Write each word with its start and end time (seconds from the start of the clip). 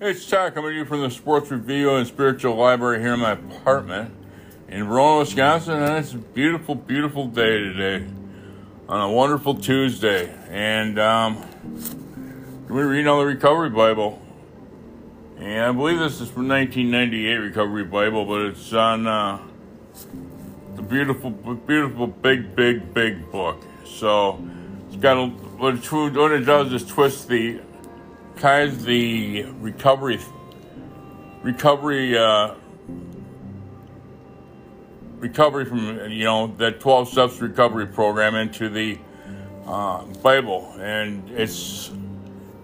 It's 0.00 0.24
Todd 0.30 0.54
coming 0.54 0.70
to 0.70 0.76
you 0.76 0.84
from 0.84 1.00
the 1.00 1.10
Sports 1.10 1.50
Review 1.50 1.96
and 1.96 2.06
Spiritual 2.06 2.54
Library 2.54 3.00
here 3.00 3.14
in 3.14 3.18
my 3.18 3.32
apartment 3.32 4.14
in 4.68 4.84
Verona, 4.84 5.18
Wisconsin, 5.18 5.82
and 5.82 5.96
it's 5.96 6.12
a 6.12 6.18
beautiful, 6.18 6.76
beautiful 6.76 7.26
day 7.26 7.58
today 7.58 8.06
on 8.88 9.00
a 9.00 9.10
wonderful 9.10 9.56
Tuesday. 9.56 10.32
And 10.50 11.00
um, 11.00 11.44
reading 12.68 13.08
on 13.08 13.18
the 13.18 13.26
Recovery 13.26 13.70
Bible. 13.70 14.22
And 15.36 15.64
I 15.64 15.72
believe 15.72 15.98
this 15.98 16.20
is 16.20 16.30
from 16.30 16.46
1998 16.46 17.34
Recovery 17.34 17.84
Bible, 17.84 18.24
but 18.24 18.42
it's 18.42 18.72
on 18.72 19.04
uh, 19.08 19.40
the 20.76 20.82
beautiful, 20.82 21.30
beautiful, 21.30 22.06
big, 22.06 22.54
big, 22.54 22.94
big 22.94 23.32
book. 23.32 23.64
So 23.84 24.40
it's 24.86 24.96
got 24.96 25.16
a, 25.16 25.26
what 25.26 26.30
it 26.30 26.44
does 26.44 26.72
is 26.72 26.86
twist 26.86 27.26
the 27.26 27.62
ties 28.38 28.84
the 28.84 29.44
recovery 29.60 30.20
recovery 31.42 32.16
uh, 32.16 32.54
recovery 35.18 35.64
from 35.64 36.10
you 36.10 36.24
know 36.24 36.46
that 36.58 36.80
12 36.80 37.08
steps 37.08 37.40
recovery 37.40 37.86
program 37.86 38.34
into 38.34 38.68
the 38.68 38.98
uh, 39.66 40.04
bible. 40.22 40.72
And 40.78 41.28
it's 41.30 41.90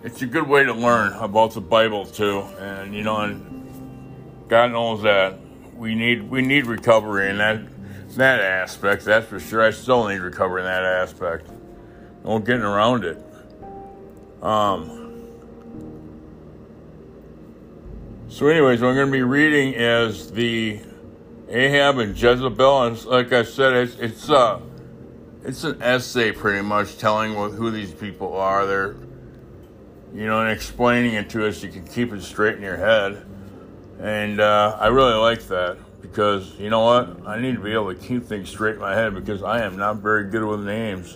it's 0.03 0.23
a 0.23 0.27
good 0.27 0.49
way 0.49 0.65
to 0.65 0.73
learn 0.73 1.13
about 1.15 1.55
the 1.55 1.61
bible 1.61 2.07
too. 2.07 2.41
And 2.59 2.95
you 2.95 3.03
know 3.03 3.19
and 3.19 3.51
god 4.49 4.73
knows 4.73 5.03
that 5.03 5.39
we 5.75 5.95
need 5.95 6.31
we 6.31 6.43
need 6.43 6.67
recovery 6.67 7.31
in 7.31 7.39
that 7.39 7.61
that 8.17 8.41
aspect 8.41 9.05
that's 9.05 9.27
for 9.27 9.41
sure. 9.41 9.63
I 9.63 9.71
still 9.71 10.07
need 10.07 10.21
recovery 10.21 10.63
in 10.63 10.67
that 10.67 10.85
aspect. 10.85 11.51
No 12.25 12.39
getting 12.39 12.63
around 12.63 13.05
it. 13.05 13.21
Um 14.41 15.04
So, 18.29 18.49
anyways, 18.49 18.81
what 18.81 18.89
I'm 18.89 18.95
going 18.95 19.09
to 19.09 19.13
be 19.13 19.23
reading 19.23 19.75
is 19.75 20.31
the 20.31 20.81
Ahab 21.49 21.99
and 21.99 22.17
Jezebel, 22.17 22.83
and 22.85 23.05
like 23.05 23.33
I 23.33 23.43
said, 23.45 23.75
it's 23.75 23.97
it's 23.97 24.31
uh 24.31 24.61
it's 25.45 25.63
an 25.63 25.81
essay 25.83 26.33
pretty 26.33 26.63
much 26.63 26.97
telling 26.97 27.35
what, 27.35 27.53
who 27.53 27.71
these 27.71 27.93
people 27.93 28.35
are. 28.35 28.67
They're 28.67 28.97
you 30.15 30.27
know 30.27 30.41
and 30.41 30.51
explaining 30.51 31.15
it 31.15 31.29
to 31.31 31.47
us. 31.47 31.63
You 31.63 31.69
can 31.69 31.87
keep 31.87 32.13
it 32.13 32.23
straight 32.23 32.57
in 32.57 32.63
your 32.63 32.79
head, 32.79 33.25
and 34.01 34.41
uh, 34.41 34.79
I 34.81 34.87
really 34.87 35.15
like 35.15 35.43
that 35.49 35.77
because 36.01 36.59
you 36.59 36.71
know 36.71 36.81
what? 36.81 37.27
I 37.27 37.39
need 37.39 37.57
to 37.57 37.63
be 37.63 37.73
able 37.73 37.95
to 37.95 38.01
keep 38.01 38.25
things 38.25 38.49
straight 38.49 38.77
in 38.77 38.81
my 38.81 38.95
head 38.95 39.15
because 39.15 39.43
I 39.43 39.63
am 39.63 39.77
not 39.77 39.99
very 39.99 40.31
good 40.31 40.45
with 40.45 40.61
names, 40.61 41.15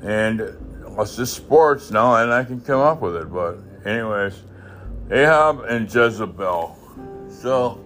and 0.00 0.56
it's 0.96 1.30
sports, 1.30 1.90
no, 1.90 2.14
and 2.14 2.32
I 2.32 2.44
can 2.44 2.60
come 2.60 2.80
up 2.80 3.02
with 3.02 3.16
it. 3.16 3.30
But 3.32 3.58
anyways. 3.84 4.40
Ahab 5.12 5.64
and 5.64 5.92
Jezebel. 5.92 6.76
So, 7.28 7.80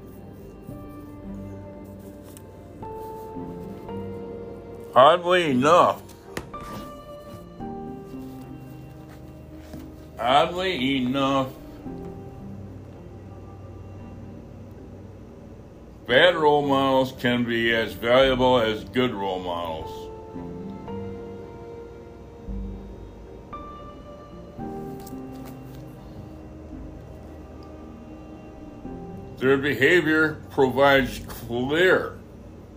oddly 4.94 5.53
enough, 5.53 6.03
oddly 10.19 10.97
enough, 10.98 11.48
bad 16.06 16.36
role 16.36 16.66
models 16.66 17.12
can 17.19 17.44
be 17.44 17.75
as 17.75 17.94
valuable 17.94 18.61
as 18.61 18.84
good 18.84 19.14
role 19.14 19.41
models. 19.41 20.03
Their 29.44 29.59
behavior 29.59 30.38
provides 30.53 31.19
clear 31.28 32.16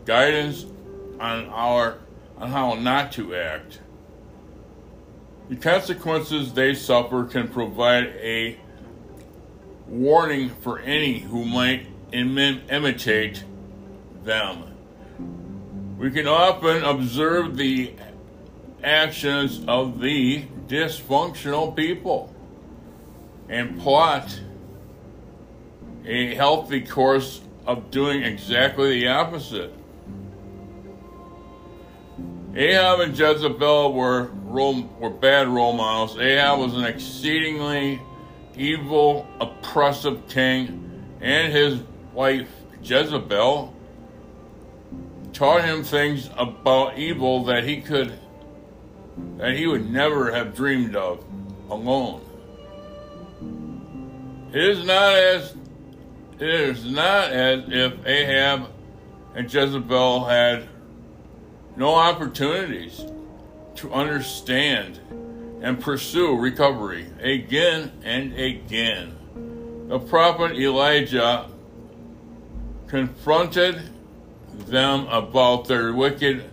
guidance 0.04 0.66
on 1.18 1.48
our 1.48 2.00
on 2.38 2.52
how 2.52 2.74
not 2.74 3.14
to 3.14 3.34
act. 3.36 3.80
The 5.48 5.56
consequences 5.56 6.52
they 6.52 6.74
suffer 6.74 7.24
can 7.24 7.48
provide 7.48 8.08
a 8.08 8.58
warning 9.88 10.50
for 10.50 10.80
any 10.80 11.20
who 11.20 11.46
might 11.46 11.88
Im- 12.12 12.38
imitate 12.38 13.46
them. 14.26 14.66
We 15.98 16.12
can 16.12 16.28
often 16.28 16.84
observe 16.84 17.56
the 17.56 17.94
actions 18.84 19.64
of 19.70 20.02
the 20.02 20.44
dysfunctional 20.68 21.74
people 21.74 22.36
and 23.48 23.80
plot 23.80 24.42
a 26.08 26.34
healthy 26.36 26.82
course 26.82 27.42
of 27.66 27.92
doing 27.92 28.24
exactly 28.24 29.02
the 29.02 29.08
opposite. 29.10 29.74
Ahab 32.56 33.02
and 33.02 33.18
Jezebel 33.18 33.94
were 33.94 34.32
were 35.00 35.10
bad 35.10 35.48
role 35.48 35.74
models. 35.74 36.18
Ahab 36.18 36.60
was 36.60 36.74
an 36.76 36.86
exceedingly 36.86 38.02
evil, 38.56 39.28
oppressive 39.40 40.28
king, 40.28 41.04
and 41.22 41.52
his 41.52 41.82
wife 42.14 42.50
Jezebel 42.82 43.74
taught 45.34 45.64
him 45.64 45.84
things 45.84 46.30
about 46.38 46.98
evil 46.98 47.44
that 47.44 47.64
he 47.66 47.82
could 47.82 48.18
that 49.38 49.56
he 49.56 49.68
would 49.68 49.92
never 49.92 50.32
have 50.32 50.56
dreamed 50.56 50.96
of 50.96 51.24
alone. 51.70 52.22
It 54.54 54.64
is 54.64 54.86
not 54.86 55.14
as 55.14 55.54
it 56.40 56.50
is 56.50 56.86
not 56.86 57.32
as 57.32 57.64
if 57.68 58.06
Ahab 58.06 58.70
and 59.36 59.52
Jezebel 59.52 60.26
had 60.26 60.68
no 61.76 61.96
opportunities 61.96 63.04
to 63.76 63.92
understand 63.94 65.00
and 65.62 65.80
pursue 65.80 66.38
recovery 66.38 67.08
again 67.22 67.92
and 68.04 68.34
again. 68.34 69.16
The 69.90 70.00
prophet 70.00 70.58
Elijah 70.58 71.50
confronted 72.88 73.82
them 74.68 75.08
about 75.08 75.68
their 75.68 75.94
wicked 75.94 76.50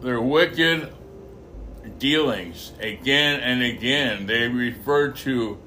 their 0.00 0.20
wicked 0.20 0.92
dealings 1.98 2.72
again 2.80 3.40
and 3.40 3.62
again. 3.62 4.26
They 4.26 4.48
referred 4.48 5.16
to 5.16 5.58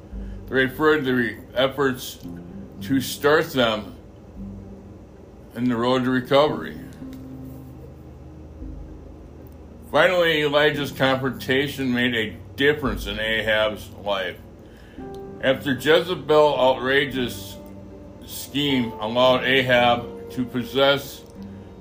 referred 0.51 1.05
the 1.05 1.37
efforts 1.55 2.19
to 2.81 2.99
start 2.99 3.49
them 3.53 3.95
in 5.55 5.69
the 5.69 5.75
road 5.75 6.03
to 6.03 6.09
recovery. 6.09 6.77
Finally, 9.89 10.41
Elijah's 10.41 10.91
confrontation 10.91 11.93
made 11.93 12.13
a 12.13 12.35
difference 12.57 13.07
in 13.07 13.17
Ahab's 13.17 13.89
life. 14.03 14.35
After 15.41 15.71
Jezebel's 15.73 16.59
outrageous 16.59 17.55
scheme 18.25 18.91
allowed 18.99 19.45
Ahab 19.45 20.31
to 20.31 20.43
possess 20.43 21.21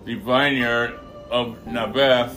the 0.05 0.15
vineyard 0.15 0.97
of 1.29 1.67
Naboth, 1.67 2.37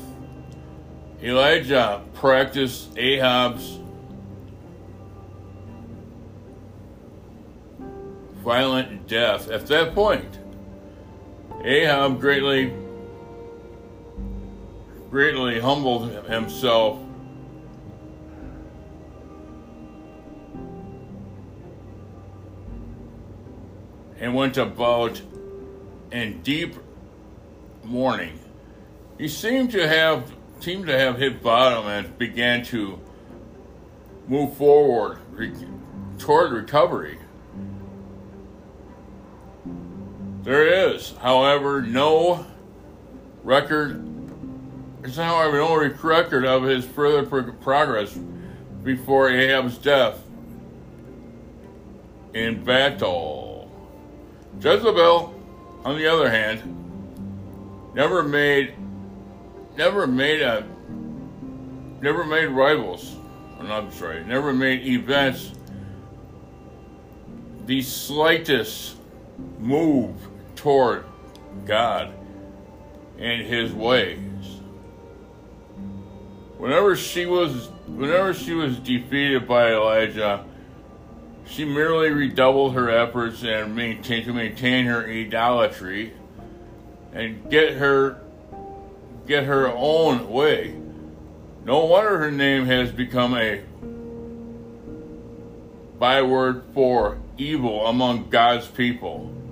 Elijah 1.21 2.01
practiced 2.15 2.97
Ahab's 2.97 3.77
violent 8.43 9.07
death. 9.07 9.49
At 9.49 9.67
that 9.67 9.95
point, 9.95 10.39
Ahab 11.63 12.19
greatly, 12.19 12.73
greatly 15.09 15.61
humbled 15.61 16.11
himself 16.27 16.99
and 24.19 24.35
went 24.35 24.57
about 24.57 25.21
in 26.11 26.41
deep 26.41 26.75
mourning. 27.83 28.39
He 29.17 29.29
seemed 29.29 29.71
to 29.71 29.87
have 29.87 30.33
seemed 30.59 30.87
to 30.87 30.97
have 30.97 31.17
hit 31.17 31.41
bottom 31.41 31.87
and 31.87 32.17
began 32.17 32.63
to 32.63 32.99
move 34.27 34.55
forward 34.55 35.19
re- 35.31 35.53
toward 36.17 36.53
recovery. 36.53 37.19
There 40.43 40.91
is, 40.91 41.13
however, 41.21 41.81
no 41.81 42.45
record. 43.43 44.09
There's 45.01 45.15
however 45.15 45.57
no 45.57 45.75
record 45.75 46.45
of 46.45 46.63
his 46.63 46.85
further 46.85 47.23
progress 47.25 48.17
before 48.83 49.29
Ahab's 49.29 49.77
death 49.77 50.21
in 52.33 52.63
battle. 52.63 53.71
Jezebel, 54.59 55.33
on 55.85 55.97
the 55.97 56.07
other 56.07 56.29
hand, 56.29 56.61
never 57.93 58.23
made 58.23 58.73
never 59.77 60.05
made 60.05 60.41
a 60.41 60.65
never 62.01 62.23
made 62.23 62.45
rivals 62.45 63.15
I'm 63.71 63.91
sorry, 63.91 64.23
never 64.25 64.53
made 64.53 64.85
events 64.85 65.51
the 67.65 67.81
slightest 67.81 68.97
move 69.59 70.15
toward 70.63 71.03
God 71.65 72.13
and 73.19 73.45
his 73.45 73.73
ways. 73.73 74.19
Whenever 76.57 76.95
she 76.95 77.25
was 77.25 77.67
whenever 77.85 78.33
she 78.33 78.53
was 78.53 78.79
defeated 78.79 79.45
by 79.45 79.73
Elijah, 79.73 80.45
she 81.45 81.65
merely 81.65 82.09
redoubled 82.09 82.75
her 82.75 82.89
efforts 82.89 83.43
and 83.43 83.75
maintain, 83.75 84.23
to 84.23 84.33
maintain 84.33 84.85
her 84.85 85.05
idolatry 85.05 86.13
and 87.11 87.49
get 87.51 87.73
her 87.73 88.21
get 89.27 89.43
her 89.43 89.67
own 89.67 90.29
way. 90.29 90.73
No 91.65 91.85
wonder 91.85 92.17
her 92.19 92.31
name 92.31 92.65
has 92.67 92.89
become 92.89 93.35
a 93.35 93.61
byword 95.99 96.63
for 96.73 97.17
evil 97.37 97.85
among 97.85 98.29
God's 98.29 98.67
people. 98.67 99.42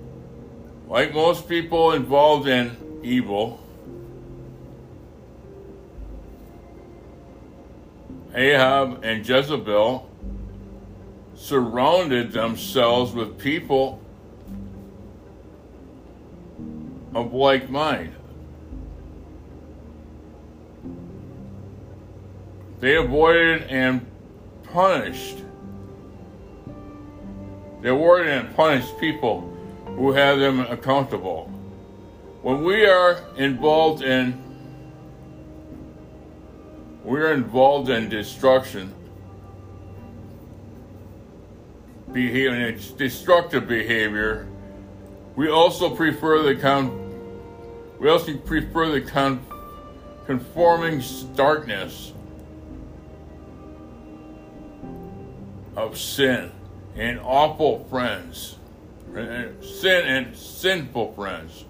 Like 0.92 1.14
most 1.14 1.48
people 1.48 1.94
involved 1.94 2.50
in 2.50 2.76
evil, 3.02 3.62
Ahab 8.36 9.00
and 9.02 9.26
Jezebel 9.26 10.10
surrounded 11.34 12.34
themselves 12.34 13.14
with 13.14 13.38
people 13.38 14.02
of 17.16 17.34
like 17.34 17.70
mind. 17.70 18.14
They 22.82 22.98
avoided 22.98 23.64
and 23.70 24.06
punished. 24.64 25.38
They 27.80 27.88
avoided 27.88 28.28
and 28.28 28.56
punished 28.58 29.00
people 29.00 29.51
who 29.96 30.12
have 30.14 30.40
them 30.40 30.60
accountable. 30.60 31.46
When 32.42 32.64
we 32.64 32.86
are 32.86 33.24
involved 33.38 34.04
in 34.04 34.42
we 37.04 37.20
are 37.20 37.34
involved 37.34 37.90
in 37.90 38.10
destruction, 38.10 38.94
behavior, 42.12 42.72
destructive 42.96 43.68
behavior. 43.68 44.48
We 45.36 45.50
also 45.50 45.96
prefer 45.96 46.44
the 46.44 46.56
con. 46.56 46.98
We 48.00 48.10
also 48.10 48.38
prefer 48.38 48.90
the 48.90 49.02
con, 49.02 49.46
conforming 50.26 51.04
darkness 51.36 52.14
of 55.76 55.98
sin 55.98 56.52
and 56.96 57.20
awful 57.22 57.86
friends, 57.86 58.58
sin 59.14 60.06
and 60.06 60.36
sinful 60.36 61.14
friends. 61.14 61.66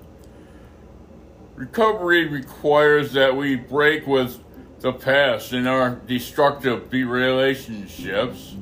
Recovery 1.56 2.28
requires 2.28 3.14
that 3.14 3.36
we 3.36 3.56
break 3.56 4.08
with 4.08 4.40
the 4.80 4.94
past 4.94 5.54
in 5.54 5.68
our 5.68 5.92
destructive 5.92 6.92
relationships 6.92 8.56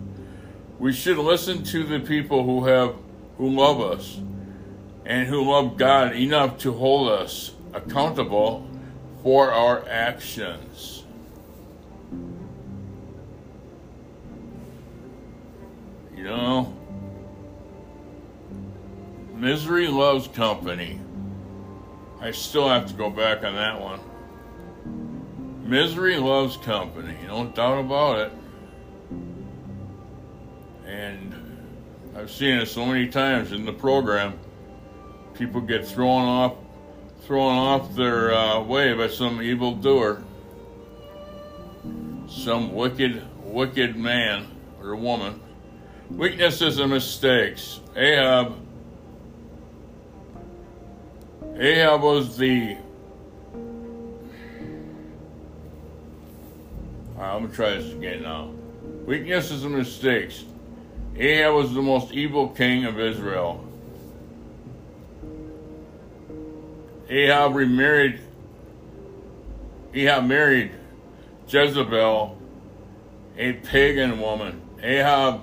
we 0.80 0.94
should 0.94 1.18
listen 1.18 1.62
to 1.64 1.84
the 1.84 2.00
people 2.00 2.44
who 2.44 2.66
have 2.66 2.96
who 3.38 3.50
love 3.50 3.82
us 3.82 4.20
and 5.06 5.28
who 5.28 5.44
love 5.52 5.78
God 5.78 6.16
enough 6.16 6.58
to 6.60 6.72
hold 6.72 7.10
us 7.10 7.52
accountable 7.74 8.68
for 9.22 9.52
our 9.52 9.88
actions. 9.90 11.04
You 16.16 16.24
know, 16.24 16.74
misery 19.40 19.88
loves 19.88 20.28
company. 20.28 21.00
I 22.20 22.32
still 22.32 22.68
have 22.68 22.88
to 22.88 22.94
go 22.94 23.10
back 23.10 23.46
on 23.46 23.56
that 23.56 23.80
one. 23.80 24.02
Misery 25.64 26.18
loves 26.18 26.58
company, 26.58 27.16
no 27.26 27.46
doubt 27.46 27.80
about 27.80 28.20
it. 28.20 28.32
And 30.86 31.34
I've 32.18 32.30
seen 32.30 32.56
it 32.56 32.66
so 32.66 32.86
many 32.86 33.08
times 33.08 33.54
in 33.54 33.66
the 33.66 33.72
program. 33.72 34.38
People 35.36 35.62
get 35.62 35.88
thrown 35.88 36.24
off, 36.24 36.56
thrown 37.22 37.56
off 37.56 37.96
their 37.96 38.34
uh, 38.34 38.62
way 38.62 38.94
by 38.94 39.08
some 39.08 39.42
evil 39.42 39.76
doer, 39.76 40.22
some 42.28 42.74
wicked, 42.74 43.26
wicked 43.44 43.96
man 43.96 44.48
or 44.82 44.96
woman. 44.98 45.40
Weaknesses 46.10 46.80
and 46.80 46.92
mistakes. 46.92 47.80
Ahab. 47.96 48.69
Ahab 51.60 52.04
was 52.04 52.38
the. 52.38 52.78
Right, 57.16 57.36
I'm 57.36 57.44
gonna 57.44 57.54
try 57.54 57.72
this 57.72 57.92
again 57.92 58.24
now. 58.24 58.52
Weaknesses 59.06 59.66
and 59.66 59.76
mistakes. 59.76 60.46
Ahab 61.18 61.56
was 61.56 61.74
the 61.74 61.82
most 61.82 62.14
evil 62.14 62.48
king 62.48 62.86
of 62.86 62.98
Israel. 62.98 63.66
Ahab 67.10 67.56
remarried 67.56 68.22
Ahab 69.94 70.28
married 70.28 70.72
Jezebel, 71.50 72.38
a 73.38 73.54
pagan 73.54 74.22
woman. 74.22 74.62
Ahab 74.82 75.42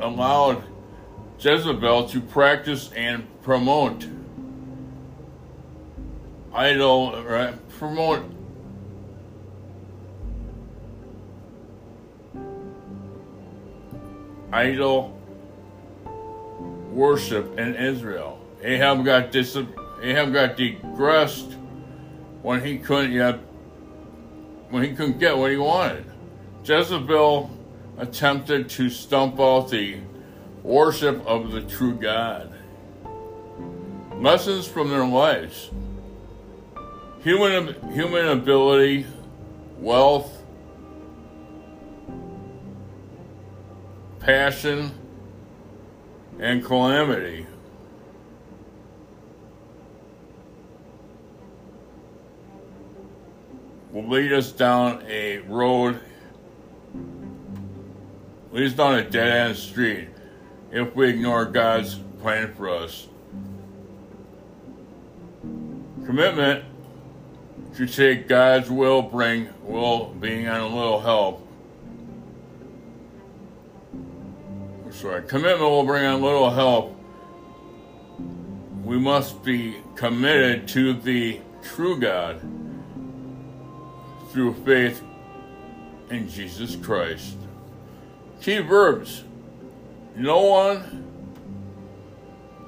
allowed 0.00 0.64
Jezebel 1.38 2.08
to 2.08 2.22
practice 2.22 2.90
and 2.92 3.26
promote 3.42 4.06
idol 6.56 7.22
right 7.22 7.54
promote 7.78 8.24
idol 14.52 15.20
worship 16.90 17.58
in 17.58 17.74
Israel. 17.74 18.40
Ahab 18.62 19.04
got 19.04 19.30
dis- 19.30 19.58
Ahab 20.02 20.32
got 20.32 20.56
digressed 20.56 21.52
when 22.40 22.64
he 22.64 22.78
couldn't 22.78 23.12
yet 23.12 23.38
when 24.70 24.82
he 24.82 24.94
couldn't 24.94 25.18
get 25.18 25.36
what 25.36 25.50
he 25.50 25.58
wanted. 25.58 26.06
Jezebel 26.64 27.50
attempted 27.98 28.68
to 28.70 28.88
stump 28.88 29.38
out 29.38 29.70
the 29.70 29.98
worship 30.62 31.24
of 31.26 31.52
the 31.52 31.60
true 31.62 31.94
God. 31.94 32.52
Lessons 34.14 34.66
from 34.66 34.88
their 34.88 35.06
lives. 35.06 35.70
Human 37.26 37.74
human 37.92 38.28
ability, 38.28 39.04
wealth, 39.80 40.44
passion, 44.20 44.92
and 46.38 46.64
calamity. 46.64 47.44
Will 53.90 54.06
lead 54.06 54.32
us 54.32 54.52
down 54.52 55.02
a 55.08 55.38
road, 55.38 55.98
lead 58.52 58.66
us 58.66 58.72
down 58.74 59.00
a 59.00 59.02
dead 59.02 59.48
end 59.48 59.56
street 59.56 60.10
if 60.70 60.94
we 60.94 61.08
ignore 61.08 61.44
God's 61.44 61.96
plan 62.20 62.54
for 62.54 62.70
us. 62.70 63.08
Commitment 66.04 66.75
to 67.76 67.86
take 67.86 68.28
God's 68.28 68.70
will 68.70 69.02
bring 69.02 69.48
will 69.62 70.06
being 70.20 70.48
on 70.48 70.60
a 70.60 70.68
little 70.68 71.00
help 71.00 71.46
sorry, 74.96 75.22
commitment 75.22 75.60
will 75.60 75.84
bring 75.84 76.04
on 76.06 76.22
little 76.22 76.50
help. 76.50 76.98
We 78.82 78.98
must 78.98 79.44
be 79.44 79.76
committed 79.94 80.68
to 80.68 80.94
the 80.94 81.40
true 81.62 81.98
God 81.98 82.40
through 84.30 84.54
faith 84.64 85.02
in 86.10 86.28
Jesus 86.28 86.76
Christ. 86.76 87.36
Key 88.40 88.58
verbs. 88.58 89.24
No 90.14 90.42
one, 90.42 91.04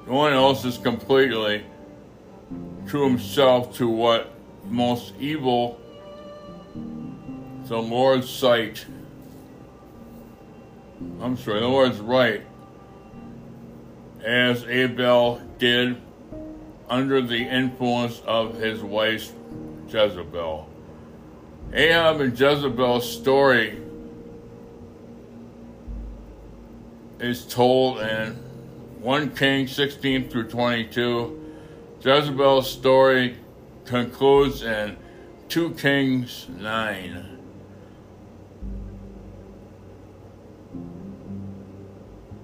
no 0.05 0.13
one 0.13 0.33
else 0.33 0.65
is 0.65 0.77
completely 0.77 1.63
to 2.89 3.03
himself 3.03 3.75
to 3.77 3.87
what 3.87 4.31
most 4.69 5.13
evil 5.19 5.79
the 7.65 7.77
Lord's 7.77 8.29
sight 8.29 8.85
I'm 11.21 11.37
sorry, 11.37 11.61
the 11.61 11.67
Lord's 11.67 11.99
right, 11.99 12.43
as 14.23 14.63
Abel 14.65 15.41
did 15.57 16.01
under 16.89 17.21
the 17.21 17.37
influence 17.37 18.21
of 18.25 18.55
his 18.55 18.81
wife 18.81 19.31
Jezebel. 19.87 20.67
Ahab 21.71 22.21
and 22.21 22.37
Jezebel's 22.37 23.09
story 23.09 23.81
is 27.19 27.45
told 27.45 27.99
in 27.99 28.33
1 29.01 29.35
King 29.35 29.67
16 29.67 30.29
through 30.29 30.49
22. 30.49 31.35
Jezebel's 32.01 32.69
story 32.69 33.37
concludes 33.89 34.61
in 34.61 34.95
2 35.47 35.71
Kings 35.71 36.47
9. 36.59 37.37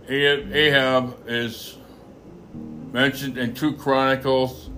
Ahab 0.09 1.15
is 1.27 1.77
mentioned 2.91 3.37
in 3.37 3.53
2 3.53 3.73
Chronicles 3.73 4.71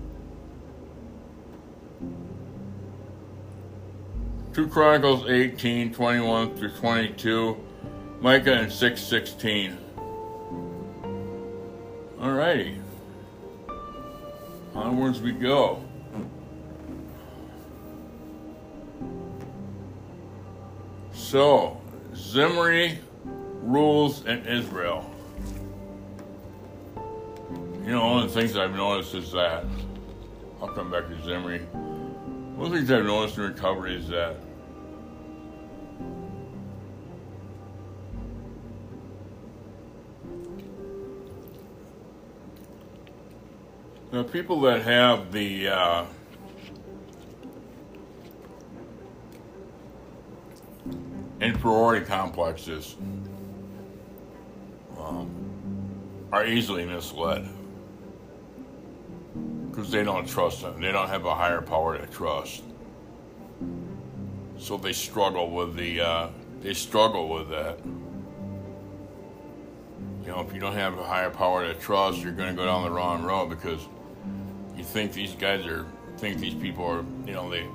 2 4.54 4.68
Chronicles 4.68 5.30
18, 5.30 5.94
21 5.94 6.58
through 6.58 6.72
22, 6.72 7.58
Micah 8.20 8.54
and 8.54 8.72
6, 8.72 9.02
16. 9.02 9.78
Alrighty. 12.20 12.82
Onwards 14.74 15.22
we 15.22 15.32
go. 15.32 15.87
So, 21.28 21.76
Zimri 22.16 23.00
rules 23.62 24.26
in 24.26 24.46
Israel. 24.46 25.14
You 27.84 27.92
know, 27.92 28.08
one 28.12 28.24
of 28.24 28.34
the 28.34 28.40
things 28.40 28.56
I've 28.56 28.74
noticed 28.74 29.14
is 29.14 29.34
that, 29.34 29.66
I'll 30.62 30.70
come 30.70 30.90
back 30.90 31.10
to 31.10 31.26
Zimri. 31.26 31.60
One 31.60 32.68
of 32.68 32.72
the 32.72 32.78
things 32.78 32.92
I've 32.92 33.04
noticed 33.04 33.38
in 33.38 33.44
recovery 33.44 33.98
is 33.98 34.08
that 34.08 34.38
the 44.12 44.24
people 44.24 44.62
that 44.62 44.82
have 44.84 45.34
the 45.34 45.68
uh, 45.68 46.06
inferiority 51.40 52.06
complexes 52.06 52.96
um, 55.00 55.30
are 56.32 56.46
easily 56.46 56.86
misled 56.86 57.48
because 59.70 59.92
they 59.92 60.04
don't 60.04 60.28
trust 60.28 60.62
them. 60.62 60.82
They 60.82 60.92
don't 60.92 61.08
have 61.08 61.26
a 61.26 61.36
higher 61.36 61.62
power 61.62 61.98
to 61.98 62.08
trust. 62.08 62.64
So 64.58 64.78
they 64.78 64.94
struggle 64.94 65.52
with 65.52 65.76
the 65.76 66.02
uh, 66.02 66.30
they 66.62 66.74
struggle 66.74 67.30
with 67.30 67.50
that. 67.50 67.80
You 70.24 70.34
know, 70.34 70.42
if 70.42 70.54
you 70.54 70.60
don't 70.60 70.74
have 70.74 70.98
a 70.98 71.04
higher 71.04 71.30
power 71.30 71.66
to 71.72 71.80
trust, 71.80 72.20
you're 72.20 72.34
going 72.34 72.50
to 72.50 72.56
go 72.56 72.66
down 72.66 72.84
the 72.84 72.92
wrong 72.92 73.24
road 73.24 73.50
because 73.50 73.80
you 74.76 74.84
think 74.84 75.14
these 75.14 75.34
guys 75.34 75.66
are 75.68 75.86
think 76.18 76.40
these 76.40 76.56
people 76.56 76.84
are 76.86 77.06
you 77.28 77.34
know 77.34 77.50
they 77.50 77.68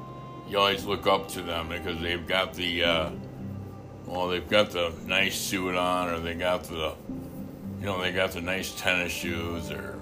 you 0.48 0.58
always 0.58 0.84
look 0.84 1.06
up 1.06 1.28
to 1.28 1.40
them 1.40 1.68
because 1.68 2.00
they've 2.00 2.26
got 2.26 2.52
the 2.52 2.82
uh, 2.82 3.10
well 4.12 4.28
they've 4.28 4.48
got 4.48 4.70
the 4.70 4.92
nice 5.06 5.34
suit 5.34 5.74
on 5.74 6.08
or 6.08 6.20
they 6.20 6.34
got 6.34 6.64
the 6.64 6.94
you 7.80 7.86
know 7.86 8.00
they 8.00 8.12
got 8.12 8.32
the 8.32 8.40
nice 8.40 8.72
tennis 8.78 9.10
shoes 9.10 9.70
or 9.70 9.98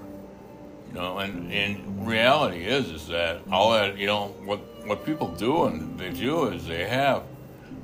you 0.91 0.99
know, 0.99 1.19
and, 1.19 1.51
and 1.53 2.05
reality 2.05 2.65
is 2.65 2.89
is 2.89 3.07
that 3.07 3.39
all 3.49 3.71
that 3.71 3.97
you 3.97 4.07
know 4.07 4.27
what 4.43 4.59
what 4.85 5.05
people 5.05 5.29
do 5.29 5.65
and 5.65 5.97
they 5.97 6.09
do 6.09 6.47
is 6.47 6.67
they 6.67 6.85
have, 6.85 7.23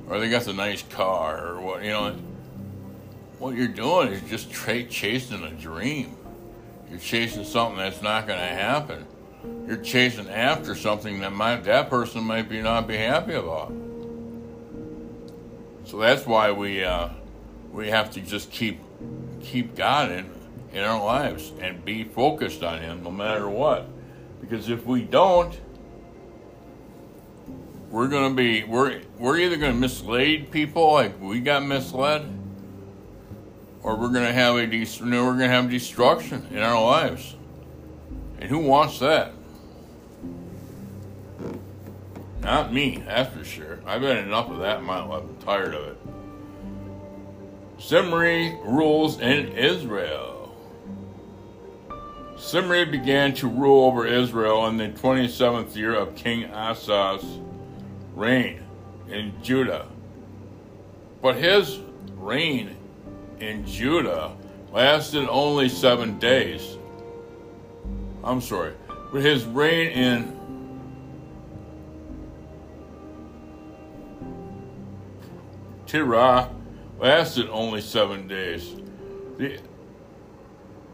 or 0.08 0.20
they 0.20 0.28
got 0.28 0.42
the 0.42 0.52
nice 0.52 0.82
car 0.82 1.46
or 1.46 1.60
what 1.60 1.82
you 1.82 1.90
know. 1.90 2.14
What 3.38 3.54
you're 3.54 3.68
doing 3.68 4.08
is 4.08 4.28
just 4.28 4.50
tra- 4.50 4.82
chasing 4.82 5.44
a 5.44 5.50
dream. 5.52 6.16
You're 6.90 6.98
chasing 6.98 7.44
something 7.44 7.78
that's 7.78 8.02
not 8.02 8.26
going 8.26 8.40
to 8.40 8.44
happen. 8.44 9.06
You're 9.64 9.76
chasing 9.76 10.28
after 10.28 10.74
something 10.74 11.20
that 11.20 11.32
might 11.32 11.62
that 11.64 11.88
person 11.88 12.24
might 12.24 12.48
be 12.48 12.60
not 12.60 12.86
be 12.88 12.96
happy 12.96 13.34
about. 13.34 13.72
So 15.88 15.96
that's 15.96 16.26
why 16.26 16.52
we 16.52 16.84
uh, 16.84 17.08
we 17.72 17.88
have 17.88 18.10
to 18.10 18.20
just 18.20 18.50
keep 18.50 18.78
keep 19.42 19.74
God 19.74 20.10
in 20.10 20.30
in 20.70 20.84
our 20.84 21.02
lives 21.02 21.50
and 21.62 21.82
be 21.82 22.04
focused 22.04 22.62
on 22.62 22.82
Him 22.82 23.02
no 23.02 23.10
matter 23.10 23.48
what. 23.48 23.86
Because 24.38 24.68
if 24.68 24.84
we 24.84 25.00
don't, 25.00 25.58
we're 27.88 28.08
to 28.28 28.36
be 28.36 28.64
we're 28.64 29.00
we're 29.16 29.38
either 29.38 29.56
to 29.72 29.78
mislead 29.80 30.50
people 30.50 30.92
like 30.92 31.18
we 31.22 31.40
got 31.40 31.64
misled, 31.64 32.38
or 33.82 33.96
we're 33.96 34.12
to 34.26 34.32
have 34.32 34.56
a 34.56 34.66
de- 34.66 34.84
we're 35.00 35.38
to 35.38 35.48
have 35.48 35.70
destruction 35.70 36.48
in 36.50 36.58
our 36.58 36.84
lives. 36.84 37.34
And 38.38 38.50
who 38.50 38.58
wants 38.58 38.98
that? 38.98 39.32
Not 42.42 42.72
me, 42.72 43.02
that's 43.04 43.34
for 43.34 43.44
sure. 43.44 43.80
I've 43.86 44.02
had 44.02 44.18
enough 44.18 44.50
of 44.50 44.58
that 44.58 44.78
in 44.78 44.84
my 44.84 45.02
life. 45.02 45.24
I'm 45.24 45.36
tired 45.38 45.74
of 45.74 45.88
it. 45.88 45.98
Zimri 47.80 48.58
rules 48.64 49.20
in 49.20 49.52
Israel. 49.52 50.54
Zimri 52.38 52.84
began 52.84 53.34
to 53.34 53.48
rule 53.48 53.84
over 53.84 54.06
Israel 54.06 54.66
in 54.68 54.76
the 54.76 54.88
27th 54.88 55.74
year 55.74 55.94
of 55.94 56.14
King 56.14 56.52
Asa's 56.52 57.24
reign 58.14 58.62
in 59.10 59.32
Judah. 59.42 59.88
But 61.20 61.36
his 61.36 61.80
reign 62.16 62.76
in 63.40 63.66
Judah 63.66 64.36
lasted 64.72 65.28
only 65.28 65.68
seven 65.68 66.18
days. 66.18 66.76
I'm 68.22 68.40
sorry, 68.40 68.74
but 69.12 69.22
his 69.22 69.44
reign 69.44 69.90
in 69.90 70.37
Tirah 75.88 76.50
lasted 77.00 77.48
only 77.48 77.80
seven 77.80 78.28
days. 78.28 78.74
The 79.38 79.58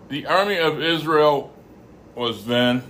the 0.09 0.27
army 0.27 0.59
of 0.59 0.81
Israel 0.81 1.53
was 2.15 2.47
then 2.47 2.83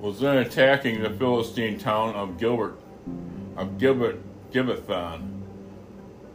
was 0.00 0.18
then 0.18 0.38
attacking 0.38 1.00
the 1.02 1.10
Philistine 1.10 1.78
town 1.78 2.14
of 2.14 2.38
Gilbert 2.38 2.76
of 3.56 3.78
Gibbet, 3.78 4.20
Gibbethon. 4.50 5.42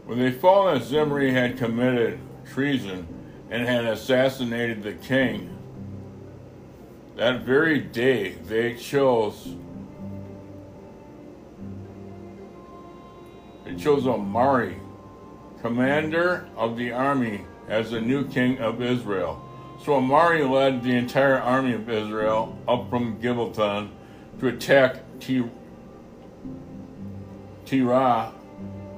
When 0.05 0.19
they 0.19 0.31
found 0.31 0.79
that 0.79 0.87
Zimri 0.87 1.33
had 1.33 1.57
committed 1.57 2.19
treason 2.45 3.05
and 3.49 3.67
had 3.67 3.83
assassinated 3.83 4.83
the 4.83 4.93
king, 4.93 5.56
that 7.17 7.41
very 7.41 7.79
day 7.79 8.33
they 8.45 8.75
chose 8.75 9.55
it 13.65 13.77
chose 13.77 14.07
Omri, 14.07 14.77
commander 15.61 16.47
of 16.55 16.77
the 16.77 16.91
army, 16.91 17.41
as 17.67 17.91
the 17.91 17.99
new 17.99 18.25
king 18.27 18.59
of 18.59 18.81
Israel. 18.81 19.43
So 19.83 19.95
Omri 19.95 20.43
led 20.43 20.83
the 20.83 20.95
entire 20.95 21.39
army 21.39 21.73
of 21.73 21.89
Israel 21.89 22.57
up 22.67 22.89
from 22.89 23.19
Gibbethon 23.19 23.89
to 24.39 24.47
attack 24.47 24.97
Tirah, 27.65 28.31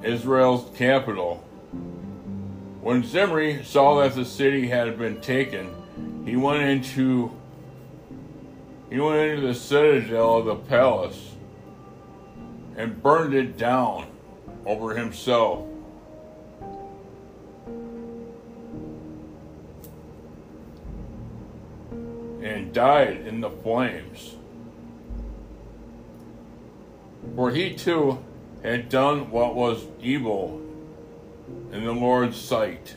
Israel's 0.04 0.76
capital. 0.76 1.36
When 2.82 3.02
Zimri 3.02 3.64
saw 3.64 4.00
that 4.00 4.14
the 4.14 4.24
city 4.24 4.68
had 4.68 4.98
been 4.98 5.20
taken, 5.20 5.74
he 6.24 6.36
went 6.36 6.62
into 6.62 7.32
he 8.90 8.98
went 8.98 9.30
into 9.30 9.46
the 9.46 9.54
citadel 9.54 10.38
of 10.38 10.46
the 10.46 10.56
palace 10.56 11.30
and 12.76 13.00
burned 13.00 13.34
it 13.34 13.56
down 13.56 14.08
over 14.66 14.96
himself. 14.96 15.66
And 22.42 22.72
died 22.72 23.26
in 23.28 23.40
the 23.40 23.50
flames. 23.50 24.34
For 27.36 27.50
he 27.52 27.74
too 27.74 28.24
had 28.62 28.88
done 28.88 29.30
what 29.30 29.54
was 29.54 29.84
evil 30.00 30.60
in 31.70 31.84
the 31.84 31.92
Lord's 31.92 32.36
sight. 32.36 32.96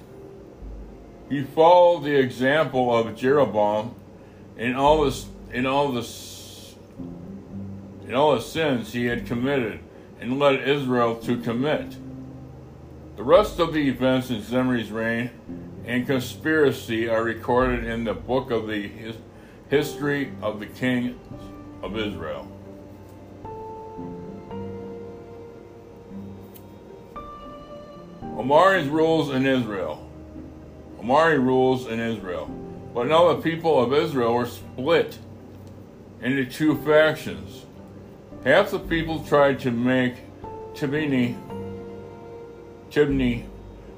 He 1.29 1.43
followed 1.43 2.03
the 2.03 2.15
example 2.15 2.95
of 2.95 3.15
Jeroboam 3.15 3.93
in 4.57 4.75
all 4.75 5.05
the 5.05 5.11
in 5.53 5.67
all 5.67 5.91
the 5.91 6.07
in 8.07 8.15
all 8.15 8.35
the 8.35 8.41
sins 8.41 8.91
he 8.91 9.05
had 9.05 9.25
committed 9.25 9.79
and 10.19 10.39
led 10.39 10.67
Israel 10.67 11.15
to 11.15 11.37
commit. 11.37 11.95
The 13.15 13.23
rest 13.23 13.59
of 13.59 13.73
the 13.73 13.87
events 13.87 14.29
in 14.29 14.41
Zimri's 14.41 14.91
reign 14.91 15.29
and 15.85 16.07
conspiracy 16.07 17.07
are 17.07 17.23
recorded 17.23 17.85
in 17.85 18.03
the 18.03 18.13
book 18.13 18.51
of 18.51 18.67
the 18.67 18.87
his, 18.87 19.15
history 19.69 20.33
of 20.41 20.59
the 20.59 20.65
kings 20.65 21.15
of 21.81 21.97
Israel. 21.97 22.49
Omari 28.23 28.87
rules 28.87 29.29
in 29.29 29.45
Israel. 29.45 30.09
Omari 30.99 31.37
rules 31.37 31.87
in 31.87 31.99
Israel. 31.99 32.47
But 32.93 33.07
now 33.07 33.33
the 33.33 33.41
people 33.41 33.81
of 33.81 33.93
Israel 33.93 34.33
were 34.33 34.45
split 34.45 35.17
into 36.23 36.45
two 36.45 36.77
factions. 36.83 37.65
Half 38.45 38.71
the 38.71 38.79
people 38.79 39.23
tried 39.23 39.59
to 39.61 39.71
make 39.71 40.15
Tibni, 40.73 41.37
Tibni, 42.89 43.45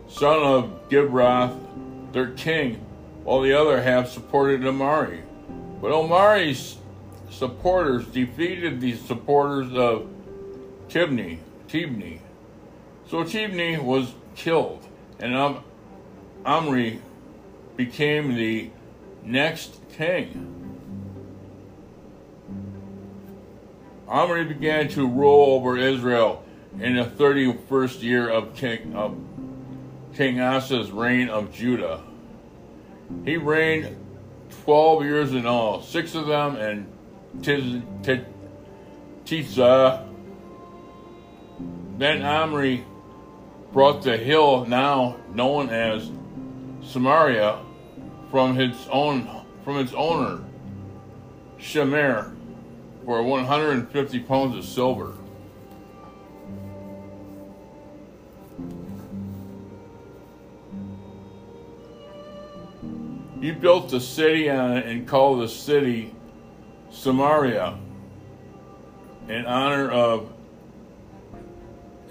son 0.10 0.41
of 0.41 0.89
Gibroth, 0.89 1.58
their 2.12 2.32
king, 2.32 2.84
while 3.24 3.41
the 3.41 3.53
other 3.53 3.82
half 3.82 4.10
supported 4.10 4.65
Omari. 4.65 5.22
But 5.82 5.91
Omari's 5.91 6.77
supporters 7.29 8.05
defeated 8.08 8.82
the 8.82 8.96
supporters 8.96 9.72
of 9.74 10.08
Tibni, 10.89 11.39
Tibni. 11.67 12.20
So 13.08 13.24
Tibni 13.24 13.82
was 13.82 14.13
killed, 14.36 14.86
and 15.20 15.36
um, 15.36 15.63
Omri 16.44 17.01
became 17.75 18.36
the 18.36 18.72
next 19.24 19.77
king. 19.96 20.54
Omri 24.07 24.45
began 24.45 24.88
to 24.89 25.07
rule 25.07 25.55
over 25.55 25.77
Israel 25.77 26.43
in 26.79 26.95
the 26.95 27.05
31st 27.05 28.01
year 28.03 28.29
of 28.29 28.55
King, 28.55 28.95
of 28.95 29.17
King 30.15 30.39
Asa's 30.39 30.91
reign 30.91 31.29
of 31.29 31.53
Judah. 31.53 32.01
He 33.24 33.38
reigned 33.38 33.95
12 34.63 35.03
years 35.03 35.33
in 35.33 35.45
all, 35.45 35.81
six 35.81 36.15
of 36.15 36.27
them 36.27 36.57
in 36.57 36.88
Tiza. 39.25 40.07
Then 41.97 42.21
Omri 42.21 42.85
brought 43.71 44.03
the 44.03 44.17
hill 44.17 44.65
now 44.65 45.17
known 45.33 45.69
as 45.69 46.12
Samaria 46.83 47.59
from 48.29 48.59
its 48.59 48.88
own 48.91 49.29
from 49.63 49.79
its 49.79 49.93
owner, 49.93 50.43
Shemer, 51.57 52.35
for 53.05 53.21
150 53.21 54.19
pounds 54.21 54.57
of 54.57 54.65
silver. 54.65 55.13
He 63.39 63.51
built 63.51 63.93
a 63.93 64.00
city 64.00 64.50
on 64.50 64.77
it 64.77 64.88
and 64.88 65.07
called 65.07 65.41
the 65.41 65.47
city 65.47 66.15
Samaria 66.89 67.77
in 69.27 69.45
honor 69.45 69.91
of 69.91 70.31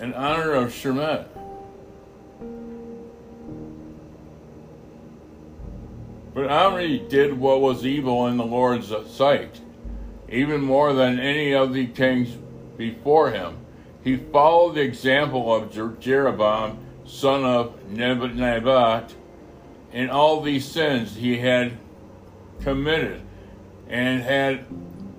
in 0.00 0.14
honor 0.14 0.52
of 0.52 0.72
Shemer. 0.72 1.26
But 6.34 6.50
Omri 6.50 6.98
did 7.08 7.38
what 7.38 7.60
was 7.60 7.86
evil 7.86 8.26
in 8.26 8.36
the 8.36 8.44
Lord's 8.44 8.92
sight, 9.10 9.60
even 10.28 10.60
more 10.60 10.92
than 10.92 11.18
any 11.18 11.52
of 11.52 11.72
the 11.72 11.86
kings 11.86 12.36
before 12.76 13.30
him. 13.30 13.56
He 14.02 14.16
followed 14.16 14.74
the 14.74 14.82
example 14.82 15.54
of 15.54 15.72
Jeroboam, 16.00 16.78
son 17.06 17.44
of 17.44 17.90
Nebat, 17.90 19.14
in 19.92 20.10
all 20.10 20.40
these 20.40 20.64
sins 20.64 21.16
he 21.16 21.38
had 21.38 21.72
committed, 22.60 23.22
and 23.88 24.22
had 24.22 24.66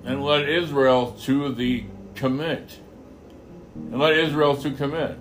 and 0.03 0.23
led 0.23 0.47
Israel 0.47 1.13
to 1.23 1.51
the 1.53 1.85
commit, 2.13 2.79
and 3.73 3.99
led 3.99 4.17
Israel 4.17 4.55
to 4.57 4.71
commit. 4.71 5.17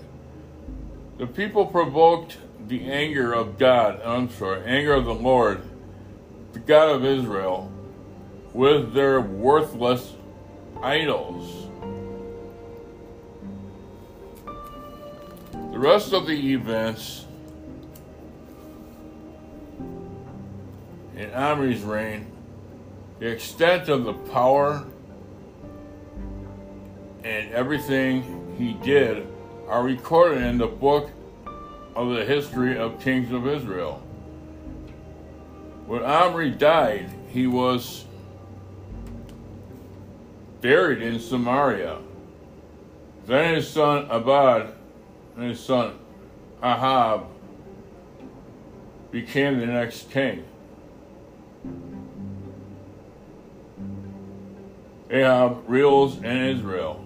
The 1.18 1.26
people 1.26 1.66
provoked 1.66 2.37
the 2.66 2.90
anger 2.90 3.32
of 3.32 3.58
God. 3.58 4.00
I'm 4.04 4.28
sorry, 4.30 4.62
anger 4.66 4.92
of 4.92 5.04
the 5.04 5.14
Lord 5.14 5.62
the 6.54 6.61
God 6.61 6.94
of 6.94 7.04
Israel 7.04 7.70
with 8.54 8.94
their 8.94 9.20
worthless 9.20 10.14
idols. 10.80 11.66
The 15.72 15.78
rest 15.78 16.12
of 16.12 16.26
the 16.26 16.52
events 16.52 17.26
in 21.16 21.30
Omri's 21.34 21.82
reign, 21.82 22.30
the 23.18 23.26
extent 23.26 23.88
of 23.88 24.04
the 24.04 24.14
power 24.14 24.86
and 27.24 27.52
everything 27.52 28.54
he 28.56 28.74
did 28.74 29.26
are 29.68 29.82
recorded 29.82 30.42
in 30.42 30.58
the 30.58 30.66
book 30.66 31.10
of 31.96 32.10
the 32.10 32.24
history 32.24 32.78
of 32.78 33.00
kings 33.00 33.32
of 33.32 33.48
Israel. 33.48 34.00
When 35.86 36.02
Omri 36.02 36.50
died, 36.50 37.10
he 37.28 37.46
was 37.46 38.03
buried 40.64 41.03
in 41.03 41.20
Samaria. 41.20 41.98
Then 43.27 43.57
his 43.57 43.68
son 43.68 44.07
Abad 44.09 44.72
and 45.37 45.50
his 45.50 45.61
son 45.61 45.98
Ahab 46.62 47.27
became 49.11 49.61
the 49.61 49.66
next 49.66 50.11
king. 50.11 50.42
Ahab 55.11 55.68
rules 55.68 56.16
in 56.16 56.24
Israel. 56.24 57.05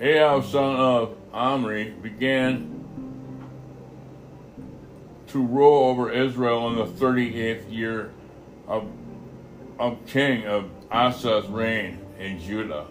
Ahab, 0.00 0.44
son 0.44 0.76
of 0.76 1.16
Omri, 1.32 1.90
began 2.00 2.84
to 5.26 5.44
rule 5.44 5.88
over 5.88 6.12
Israel 6.12 6.68
in 6.68 6.76
the 6.76 6.86
38th 6.86 7.72
year 7.72 8.12
of, 8.68 8.88
of 9.80 9.98
King 10.06 10.46
of 10.46 10.70
Asa's 10.92 11.48
reign 11.48 12.03
in 12.24 12.40
Judah. 12.40 12.86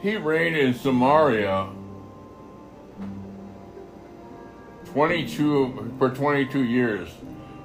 He 0.00 0.16
reigned 0.16 0.56
in 0.56 0.74
Samaria 0.74 1.68
22 4.86 5.94
for 5.98 6.10
22 6.10 6.64
years. 6.64 7.08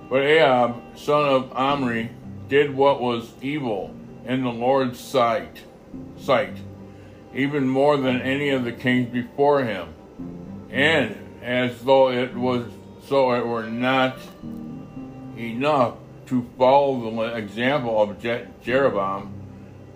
But 0.10 0.22
Ahab, 0.22 0.98
son 0.98 1.28
of 1.28 1.52
Omri, 1.54 2.12
did 2.48 2.76
what 2.76 3.02
was 3.02 3.32
evil 3.42 3.96
in 4.26 4.44
the 4.44 4.52
Lord's 4.52 5.00
sight, 5.00 5.64
sight, 6.20 6.56
even 7.34 7.68
more 7.68 7.98
than 7.98 8.22
any 8.22 8.50
of 8.50 8.64
the 8.64 8.72
kings 8.72 9.12
before 9.12 9.64
him. 9.64 9.94
And 10.70 11.16
as 11.42 11.82
though 11.82 12.12
it 12.12 12.36
was 12.36 12.66
so 13.08 13.34
it 13.34 13.46
were 13.46 13.68
not 13.68 14.18
enough 15.38 15.96
to 16.28 16.48
follow 16.58 17.12
the 17.12 17.36
example 17.36 18.02
of 18.02 18.20
Je- 18.20 18.48
Jeroboam, 18.64 19.35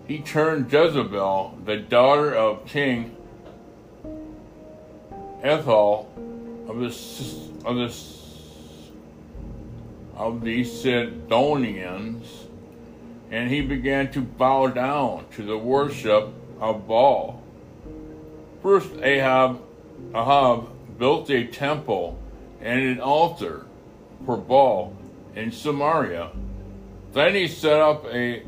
he 0.10 0.17
turned 0.17 0.74
Jezebel, 0.74 1.60
the 1.65 1.78
daughter 1.78 2.34
of 2.34 2.65
King 2.65 3.15
Ethel 5.43 6.12
of 6.67 6.80
the 6.80 6.88
of 7.63 7.76
the 7.76 7.95
of 10.15 10.41
the 10.41 10.63
Sidonians, 10.63 12.48
and 13.30 13.52
he 13.52 13.62
began 13.62 14.12
to 14.13 14.22
bow 14.22 14.65
down 14.65 15.26
to 15.36 15.43
the 15.43 15.60
worship 15.60 16.30
of 16.60 16.88
Baal. 16.88 17.43
First, 18.63 18.89
Ahab, 19.04 19.62
Ahab 20.15 20.69
built 20.98 21.30
a 21.30 21.45
temple 21.45 22.17
and 22.62 22.82
an 22.82 23.00
altar 23.00 23.67
for 24.26 24.38
Baal 24.38 24.91
in 25.36 25.52
Samaria. 25.52 26.32
Then 27.13 27.36
he 27.36 27.48
set 27.48 27.80
up 27.80 28.06
a 28.08 28.41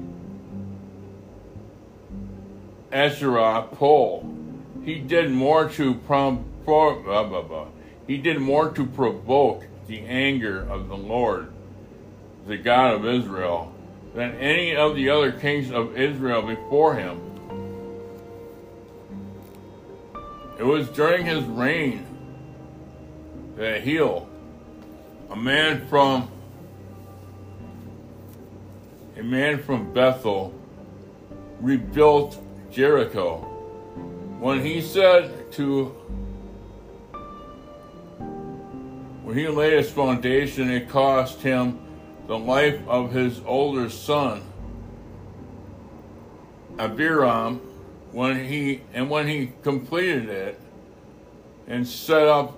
Asherah 2.91 3.67
pole. 3.73 4.27
He 4.84 4.99
did 4.99 5.32
more 5.32 5.69
to 5.69 5.95
prom- 5.95 6.45
blah, 6.65 6.95
blah, 6.95 7.41
blah. 7.41 7.67
He 8.08 8.17
did 8.17 8.39
more 8.39 8.69
to 8.71 8.86
provoke 8.86 9.63
the 9.88 9.99
anger 10.01 10.67
of 10.69 10.88
the 10.88 10.97
Lord, 10.97 11.51
the 12.47 12.58
God 12.58 12.95
of 12.95 13.06
Israel, 13.06 13.73
than 14.15 14.36
any 14.36 14.75
of 14.75 14.95
the 14.95 15.10
other 15.10 15.32
kings 15.32 15.71
of 15.71 15.97
Israel 15.97 16.41
before 16.41 16.95
him. 16.95 17.19
It 20.58 20.63
was 20.63 20.89
during 20.89 21.25
his 21.25 21.43
reign 21.45 22.06
that 23.56 23.84
Hiel, 23.84 24.27
a 25.30 25.36
man 25.36 25.88
from 25.88 26.30
a 29.17 29.23
man 29.23 29.62
from 29.62 29.93
Bethel, 29.93 30.54
rebuilt 31.60 32.41
Jericho. 32.71 33.38
When 34.39 34.63
he 34.63 34.81
said 34.81 35.51
to 35.53 35.86
when 39.23 39.38
he 39.38 39.47
laid 39.47 39.73
his 39.73 39.91
foundation, 39.91 40.69
it 40.69 40.89
cost 40.89 41.41
him 41.41 41.79
the 42.27 42.38
life 42.38 42.79
of 42.88 43.12
his 43.12 43.41
older 43.45 43.89
son, 43.89 44.41
Abiram, 46.79 47.57
when 48.12 48.43
he 48.45 48.81
and 48.93 49.10
when 49.10 49.27
he 49.27 49.51
completed 49.63 50.29
it 50.29 50.60
and 51.67 51.88
set 51.88 52.27
up 52.27 52.57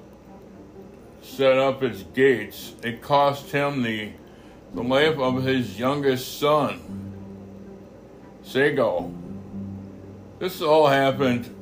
set 1.22 1.58
up 1.58 1.82
its 1.82 2.04
gates, 2.14 2.74
it 2.84 3.02
cost 3.02 3.50
him 3.52 3.82
the, 3.82 4.12
the 4.74 4.84
life 4.84 5.18
of 5.18 5.44
his 5.44 5.80
youngest 5.80 6.40
son, 6.40 6.80
Sagal. 8.44 9.23
This 10.44 10.62
all 10.62 10.88
happened. 10.88 11.56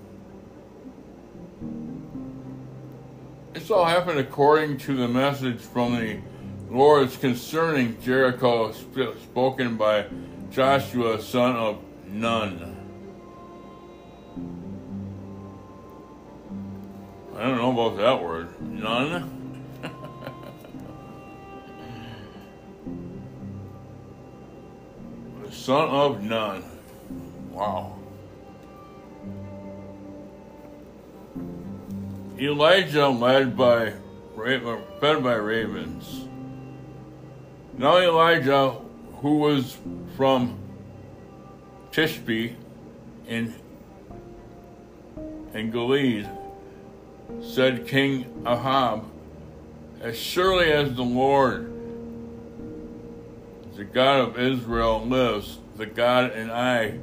This 3.54 3.70
all 3.70 3.86
happened 3.86 4.18
according 4.18 4.80
to 4.80 4.96
the 4.96 5.08
message 5.08 5.62
from 5.62 5.94
the 5.94 6.20
Lord 6.68 7.12
concerning 7.20 8.02
Jericho 8.02 8.72
spoken 8.72 9.78
by 9.78 10.08
Joshua, 10.50 11.22
son 11.22 11.56
of 11.58 11.78
Nun. 12.08 12.76
I 17.38 17.44
don't 17.44 17.58
know 17.58 17.72
about 17.72 17.98
that 17.98 18.24
word. 18.24 18.48
The 25.46 25.52
son 25.52 25.88
of 25.90 26.24
Nun. 26.24 26.64
Wow. 27.52 28.01
Elijah 32.42 33.08
led 33.08 33.56
by 33.56 33.94
fed 34.36 35.24
by 35.24 35.36
ravens. 35.36 36.26
Now 37.78 38.00
Elijah, 38.00 38.78
who 39.18 39.38
was 39.38 39.78
from 40.18 40.58
Tishbe 41.92 42.56
in, 43.28 43.54
in 45.54 45.70
Gilead, 45.70 46.28
said 47.44 47.86
King 47.86 48.44
Ahab, 48.44 49.06
As 50.02 50.18
surely 50.18 50.72
as 50.72 50.96
the 50.96 51.04
Lord, 51.04 51.72
the 53.76 53.84
God 53.84 54.20
of 54.20 54.40
Israel, 54.40 55.06
lives, 55.06 55.60
the 55.76 55.86
God 55.86 56.32
and 56.32 56.52
I 56.52 56.98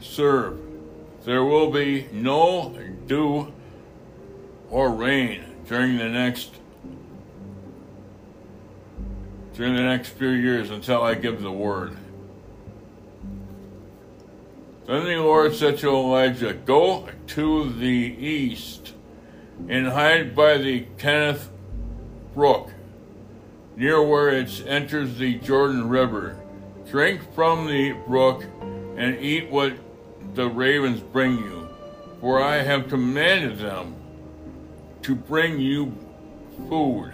serve, 0.00 0.58
there 1.26 1.44
will 1.44 1.70
be 1.70 2.08
no 2.10 2.74
dew 3.06 3.52
or 4.72 4.90
rain 4.90 5.44
during 5.68 5.98
the 5.98 6.08
next 6.08 6.50
during 9.54 9.76
the 9.76 9.82
next 9.82 10.08
few 10.08 10.30
years 10.30 10.70
until 10.70 11.02
I 11.02 11.14
give 11.14 11.42
the 11.42 11.52
word. 11.52 11.94
Then 14.86 15.04
the 15.04 15.18
Lord 15.18 15.54
said 15.54 15.78
to 15.80 15.90
Elijah, 15.90 16.54
Go 16.54 17.06
to 17.28 17.70
the 17.70 17.86
east 17.86 18.94
and 19.68 19.88
hide 19.88 20.34
by 20.34 20.56
the 20.56 20.86
Kerith 20.96 21.48
Brook, 22.34 22.72
near 23.76 24.02
where 24.02 24.30
it 24.30 24.64
enters 24.66 25.18
the 25.18 25.34
Jordan 25.34 25.90
River. 25.90 26.40
Drink 26.90 27.20
from 27.34 27.66
the 27.66 27.92
brook 28.06 28.44
and 28.96 29.18
eat 29.20 29.50
what 29.50 29.74
the 30.34 30.48
ravens 30.48 31.00
bring 31.00 31.36
you, 31.36 31.68
for 32.20 32.42
I 32.42 32.62
have 32.62 32.88
commanded 32.88 33.58
them 33.58 34.01
to 35.02 35.14
bring 35.14 35.58
you 35.58 35.94
food. 36.68 37.12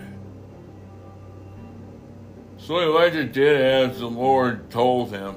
So 2.59 2.81
Elijah 2.81 3.25
did 3.25 3.61
as 3.61 3.99
the 3.99 4.07
Lord 4.07 4.71
told 4.71 5.11
him 5.11 5.37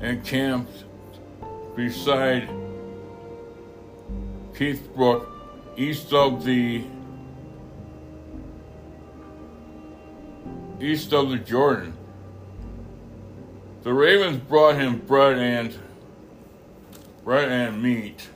and 0.00 0.24
camped 0.24 0.84
beside 1.74 2.48
Kerith 4.52 4.94
Brook, 4.94 5.28
east 5.76 6.12
of 6.12 6.44
the 6.44 6.84
east 10.80 11.12
of 11.12 11.30
the 11.30 11.38
Jordan. 11.38 11.96
The 13.82 13.92
ravens 13.92 14.38
brought 14.38 14.76
him 14.76 14.98
bread 14.98 15.38
and 15.38 15.76
bread 17.24 17.50
and 17.50 17.82
meat 17.82 18.28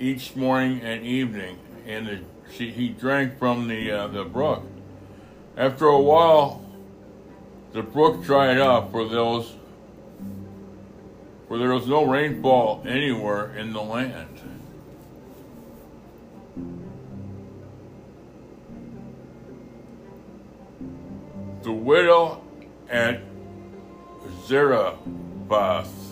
each 0.00 0.34
morning 0.34 0.80
and 0.80 1.04
evening, 1.04 1.58
and 1.86 2.06
the, 2.06 2.20
she, 2.52 2.70
he 2.70 2.88
drank 2.88 3.38
from 3.38 3.68
the 3.68 3.90
uh, 3.90 4.06
the 4.08 4.24
brook. 4.24 4.64
After 5.56 5.86
a 5.86 6.00
while, 6.00 6.64
the 7.72 7.82
brook 7.82 8.24
dried 8.24 8.58
up 8.58 8.90
for 8.90 9.06
those 9.06 9.54
for 11.50 11.58
there 11.58 11.74
was 11.74 11.88
no 11.88 12.04
rainfall 12.04 12.84
anywhere 12.86 13.52
in 13.56 13.72
the 13.72 13.82
land. 13.82 14.40
The 21.62 21.72
widow 21.72 22.40
at 22.88 23.20
Zarephath. 24.46 26.09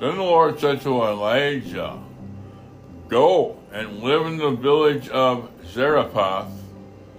Then 0.00 0.16
the 0.16 0.22
Lord 0.22 0.58
said 0.58 0.80
to 0.80 1.02
Elijah, 1.02 2.02
Go 3.08 3.58
and 3.70 4.02
live 4.02 4.26
in 4.26 4.38
the 4.38 4.50
village 4.50 5.10
of 5.10 5.50
Zarephath, 5.66 6.50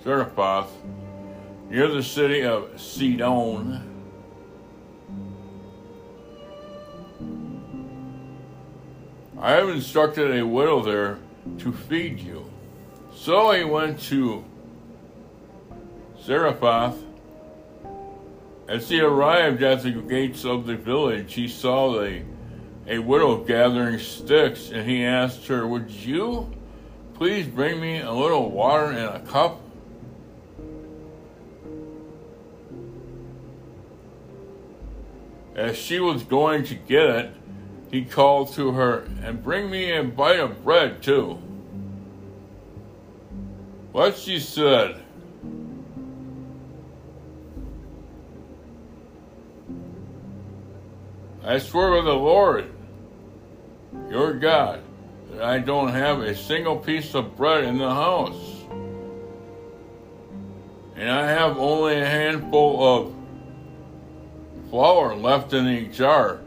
Zarephath, 0.03 0.71
near 1.69 1.87
the 1.87 2.01
city 2.01 2.41
of 2.41 2.81
Sidon. 2.81 3.87
I 9.39 9.51
have 9.51 9.69
instructed 9.69 10.39
a 10.39 10.45
widow 10.45 10.81
there 10.81 11.19
to 11.59 11.71
feed 11.71 12.19
you. 12.19 12.51
So 13.13 13.51
he 13.51 13.63
went 13.63 13.99
to 14.09 14.43
Zarephath. 16.23 16.97
As 18.67 18.89
he 18.89 19.01
arrived 19.01 19.61
at 19.61 19.83
the 19.83 19.91
gates 19.91 20.45
of 20.45 20.65
the 20.65 20.77
village, 20.77 21.33
he 21.35 21.47
saw 21.47 21.91
the, 21.91 22.21
a 22.87 22.99
widow 22.99 23.43
gathering 23.43 23.99
sticks, 23.99 24.71
and 24.71 24.89
he 24.89 25.05
asked 25.05 25.47
her, 25.47 25.67
Would 25.67 25.91
you 25.91 26.51
please 27.13 27.47
bring 27.47 27.79
me 27.79 27.99
a 27.99 28.11
little 28.11 28.49
water 28.49 28.91
in 28.91 29.05
a 29.05 29.19
cup? 29.19 29.61
As 35.55 35.77
she 35.77 35.99
was 35.99 36.23
going 36.23 36.63
to 36.65 36.75
get 36.75 37.07
it, 37.09 37.31
he 37.91 38.05
called 38.05 38.53
to 38.53 38.71
her, 38.71 39.07
And 39.21 39.43
bring 39.43 39.69
me 39.69 39.91
a 39.91 40.03
bite 40.03 40.39
of 40.39 40.63
bread, 40.63 41.03
too. 41.03 41.37
What 43.91 44.17
she 44.17 44.39
said, 44.39 45.00
I 51.43 51.57
swear 51.57 51.99
by 51.99 52.05
the 52.05 52.13
Lord, 52.13 52.71
your 54.11 54.33
God, 54.33 54.83
that 55.31 55.41
I 55.41 55.57
don't 55.57 55.87
have 55.87 56.19
a 56.19 56.35
single 56.35 56.75
piece 56.75 57.15
of 57.15 57.35
bread 57.35 57.63
in 57.63 57.79
the 57.79 57.89
house. 57.89 58.63
And 60.95 61.09
I 61.09 61.27
have 61.27 61.57
only 61.57 61.99
a 61.99 62.05
handful 62.05 62.83
of 62.83 63.15
flour 64.69 65.15
left 65.15 65.53
in 65.53 65.65
the 65.65 65.87
jar 65.87 66.41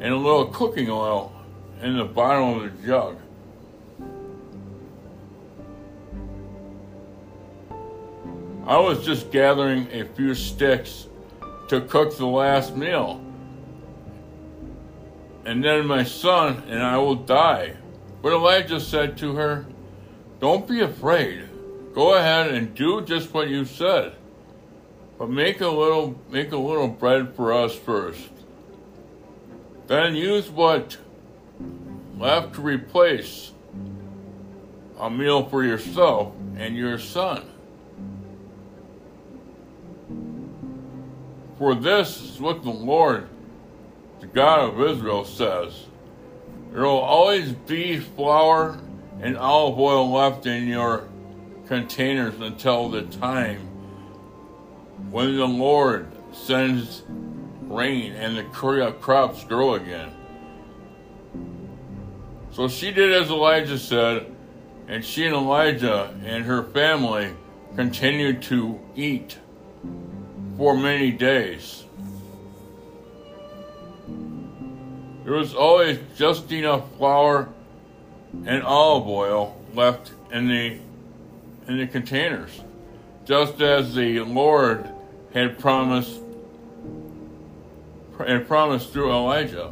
and 0.00 0.14
a 0.14 0.16
little 0.16 0.46
cooking 0.46 0.88
oil 0.88 1.30
in 1.82 1.98
the 1.98 2.04
bottom 2.04 2.60
of 2.60 2.62
the 2.62 2.86
jug. 2.86 3.18
I 8.66 8.78
was 8.78 9.04
just 9.04 9.30
gathering 9.30 9.88
a 9.92 10.04
few 10.04 10.34
sticks 10.34 11.06
to 11.68 11.82
cook 11.82 12.16
the 12.16 12.26
last 12.26 12.74
meal. 12.74 13.22
And 15.48 15.64
then 15.64 15.86
my 15.86 16.04
son 16.04 16.62
and 16.68 16.82
I 16.82 16.98
will 16.98 17.14
die. 17.14 17.72
But 18.20 18.34
Elijah 18.34 18.78
said 18.78 19.16
to 19.16 19.34
her, 19.36 19.64
Don't 20.40 20.68
be 20.68 20.82
afraid. 20.82 21.48
Go 21.94 22.16
ahead 22.16 22.48
and 22.48 22.74
do 22.74 23.00
just 23.00 23.32
what 23.32 23.48
you 23.48 23.64
said. 23.64 24.12
But 25.18 25.30
make 25.30 25.62
a 25.62 25.68
little 25.68 26.20
make 26.28 26.52
a 26.52 26.58
little 26.58 26.86
bread 26.86 27.34
for 27.34 27.54
us 27.54 27.74
first. 27.74 28.28
Then 29.86 30.14
use 30.14 30.50
what 30.50 30.98
left 32.18 32.56
to 32.56 32.60
replace 32.60 33.52
a 34.98 35.08
meal 35.08 35.48
for 35.48 35.64
yourself 35.64 36.34
and 36.58 36.76
your 36.76 36.98
son. 36.98 37.42
For 41.56 41.74
this 41.74 42.20
is 42.20 42.38
what 42.38 42.62
the 42.62 42.70
Lord, 42.70 43.30
the 44.20 44.26
God 44.26 44.60
of 44.60 44.80
Israel, 44.80 45.24
says. 45.24 45.86
There 46.72 46.82
will 46.82 46.98
always 46.98 47.52
be 47.52 47.98
flour 47.98 48.78
and 49.20 49.36
olive 49.36 49.78
oil 49.78 50.10
left 50.10 50.46
in 50.46 50.68
your 50.68 51.08
containers 51.66 52.40
until 52.40 52.88
the 52.88 53.02
time 53.02 53.58
when 55.10 55.36
the 55.36 55.46
Lord 55.46 56.08
sends 56.32 57.02
rain 57.62 58.12
and 58.12 58.36
the 58.36 58.44
crops 59.00 59.44
grow 59.44 59.74
again. 59.74 60.12
So 62.52 62.68
she 62.68 62.90
did 62.90 63.12
as 63.12 63.30
Elijah 63.30 63.78
said, 63.78 64.34
and 64.88 65.04
she 65.04 65.26
and 65.26 65.34
Elijah 65.34 66.14
and 66.24 66.44
her 66.44 66.64
family 66.64 67.32
continued 67.76 68.42
to 68.42 68.80
eat 68.96 69.38
for 70.56 70.76
many 70.76 71.12
days. 71.12 71.84
There 75.28 75.36
was 75.36 75.54
always 75.54 75.98
just 76.16 76.50
enough 76.52 76.90
flour 76.96 77.50
and 78.46 78.62
olive 78.62 79.06
oil 79.06 79.60
left 79.74 80.12
in 80.32 80.48
the 80.48 80.78
in 81.66 81.76
the 81.76 81.86
containers, 81.86 82.62
just 83.26 83.60
as 83.60 83.94
the 83.94 84.20
Lord 84.20 84.88
had 85.34 85.58
promised 85.58 86.22
and 88.18 88.48
promised 88.48 88.90
through 88.94 89.12
Elijah. 89.12 89.70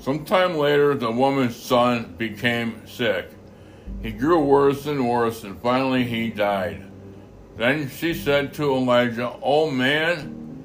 Sometime 0.00 0.56
later, 0.56 0.94
the 0.94 1.10
woman's 1.10 1.56
son 1.56 2.14
became 2.16 2.86
sick. 2.86 3.30
He 4.02 4.10
grew 4.10 4.40
worse 4.40 4.86
and 4.86 5.06
worse, 5.06 5.44
and 5.44 5.60
finally 5.60 6.04
he 6.04 6.30
died. 6.30 6.82
Then 7.58 7.90
she 7.90 8.14
said 8.14 8.54
to 8.54 8.74
Elijah, 8.74 9.30
O 9.42 9.70
man 9.70 10.64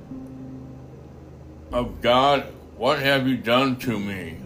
of 1.74 2.02
God, 2.02 2.46
what 2.78 3.00
have 3.00 3.28
you 3.28 3.36
done 3.36 3.76
to 3.80 4.00
me? 4.00 4.38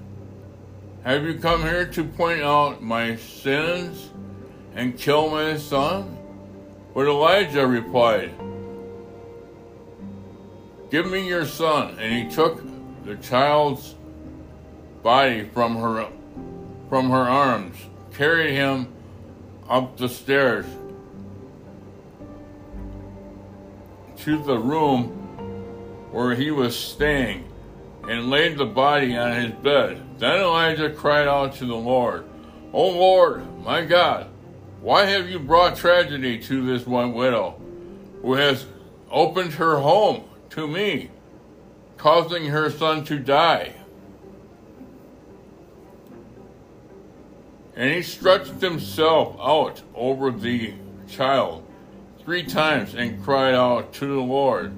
Have 1.04 1.24
you 1.24 1.36
come 1.36 1.62
here 1.62 1.86
to 1.86 2.04
point 2.04 2.42
out 2.42 2.82
my 2.82 3.16
sins 3.16 4.10
and 4.74 4.98
kill 4.98 5.30
my 5.30 5.58
son? 5.58 6.18
But 6.96 7.08
Elijah 7.08 7.68
replied, 7.68 8.32
Give 10.90 11.10
me 11.10 11.28
your 11.28 11.46
son. 11.46 12.00
And 12.00 12.12
he 12.12 12.36
took 12.36 12.64
the 13.06 13.16
child's 13.18 13.94
body 15.04 15.46
from 15.46 15.78
her 15.78 16.08
from 16.90 17.10
her 17.10 17.18
arms, 17.18 17.78
carried 18.14 18.54
him 18.54 18.88
up 19.70 19.98
the 19.98 20.10
stairs 20.10 20.66
to 24.18 24.42
the 24.44 24.58
room 24.58 25.08
where 26.12 26.36
he 26.36 26.52
was 26.52 26.78
staying 26.78 27.48
and 28.08 28.30
laid 28.30 28.58
the 28.58 28.66
body 28.66 29.16
on 29.16 29.34
his 29.40 29.52
bed. 29.52 30.02
Then 30.18 30.40
Elijah 30.40 30.90
cried 30.90 31.28
out 31.28 31.56
to 31.56 31.66
the 31.66 31.76
Lord, 31.76 32.26
O 32.74 32.90
Lord, 32.90 33.46
my 33.64 33.86
God, 33.86 34.28
why 34.82 35.06
have 35.06 35.30
you 35.30 35.40
brought 35.40 35.76
tragedy 35.76 36.40
to 36.40 36.66
this 36.66 36.88
one 36.88 37.14
widow 37.14 37.62
who 38.22 38.34
has 38.34 38.66
opened 39.12 39.54
her 39.54 39.78
home 39.78 40.24
to 40.52 40.68
me, 40.68 41.12
causing 41.98 42.46
her 42.46 42.70
son 42.70 43.04
to 43.06 43.20
die? 43.20 43.76
And 47.80 47.94
he 47.94 48.02
stretched 48.02 48.60
himself 48.60 49.38
out 49.40 49.82
over 49.96 50.32
the 50.32 50.74
child 51.08 51.66
three 52.20 52.44
times 52.44 52.94
and 52.94 53.24
cried 53.24 53.56
out 53.56 53.94
to 53.94 54.06
the 54.06 54.20
Lord, 54.20 54.74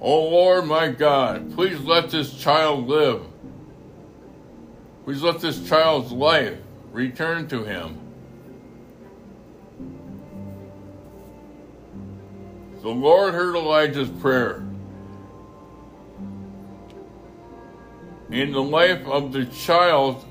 O 0.00 0.28
Lord 0.28 0.66
my 0.66 0.86
God, 0.86 1.52
please 1.56 1.80
let 1.80 2.10
this 2.12 2.32
child 2.32 2.86
live. 2.86 3.22
Please 5.04 5.20
let 5.20 5.40
this 5.40 5.68
child's 5.68 6.12
life 6.12 6.56
return 6.92 7.48
to 7.48 7.64
him. 7.64 7.98
The 12.82 12.88
Lord 12.88 13.34
heard 13.34 13.56
Elijah's 13.56 14.10
prayer. 14.10 14.62
And 18.30 18.54
the 18.54 18.62
life 18.62 19.04
of 19.08 19.32
the 19.32 19.46
child 19.46 20.24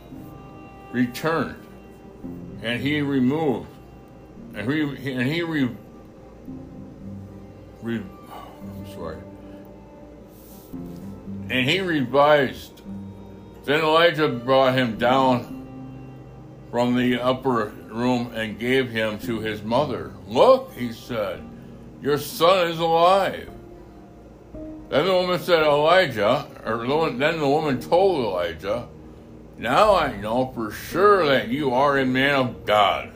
returned 0.93 1.66
and 2.61 2.81
he 2.81 3.01
removed, 3.01 3.67
and 4.53 4.71
he 4.71 5.11
and 5.13 5.27
he 5.27 5.41
re, 5.41 5.69
re 7.81 8.01
sorry, 8.93 9.17
and 11.49 11.69
he 11.69 11.79
revised. 11.81 12.81
Then 13.65 13.81
Elijah 13.81 14.29
brought 14.29 14.75
him 14.75 14.97
down 14.97 15.57
from 16.71 16.95
the 16.95 17.19
upper 17.19 17.73
room 17.89 18.31
and 18.33 18.57
gave 18.57 18.89
him 18.89 19.19
to 19.19 19.39
his 19.39 19.61
mother. 19.61 20.13
Look, 20.27 20.73
he 20.73 20.93
said, 20.93 21.43
your 22.01 22.17
son 22.17 22.67
is 22.69 22.79
alive. 22.79 23.49
Then 24.89 25.05
the 25.05 25.13
woman 25.13 25.39
said, 25.39 25.63
Elijah, 25.63 26.47
or 26.65 26.85
then 27.11 27.39
the 27.39 27.47
woman 27.47 27.81
told 27.81 28.23
Elijah, 28.23 28.87
now 29.57 29.95
I 29.95 30.15
know 30.15 30.51
for 30.53 30.71
sure 30.71 31.25
that 31.25 31.47
you 31.47 31.73
are 31.73 31.97
a 31.97 32.05
man 32.05 32.35
of 32.35 32.65
God, 32.65 33.11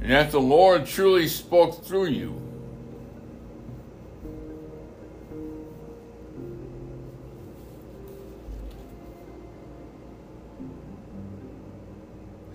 and 0.00 0.10
that 0.10 0.30
the 0.30 0.40
Lord 0.40 0.86
truly 0.86 1.28
spoke 1.28 1.84
through 1.84 2.06
you. 2.06 2.42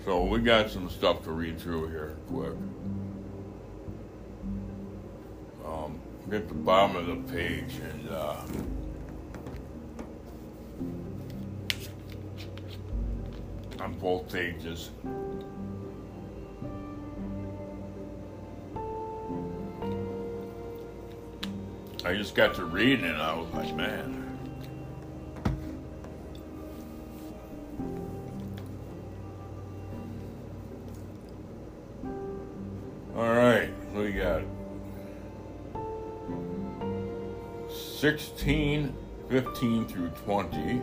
So 0.04 0.24
we 0.26 0.40
got 0.40 0.70
some 0.70 0.90
stuff 0.90 1.24
to 1.24 1.32
read 1.32 1.60
through 1.60 1.88
here 1.88 2.18
quick. 2.28 2.54
Um, 5.66 6.00
get 6.30 6.48
the 6.50 6.56
bottom 6.56 6.96
of 6.98 7.06
the 7.06 7.34
page 7.34 7.76
and 7.92 8.10
uh, 8.10 8.36
on 13.82 13.94
both 13.94 14.32
pages. 14.32 14.92
I 22.06 22.16
just 22.16 22.36
got 22.36 22.56
to 22.56 22.66
reading 22.66 23.06
and 23.06 23.18
I 23.18 23.36
was 23.36 23.52
like, 23.54 23.76
man. 23.76 24.18
All 33.16 33.30
right, 33.30 33.72
we 33.96 34.12
got 34.12 34.42
16, 37.70 38.96
15 39.30 39.88
through 39.88 40.10
20. 40.10 40.82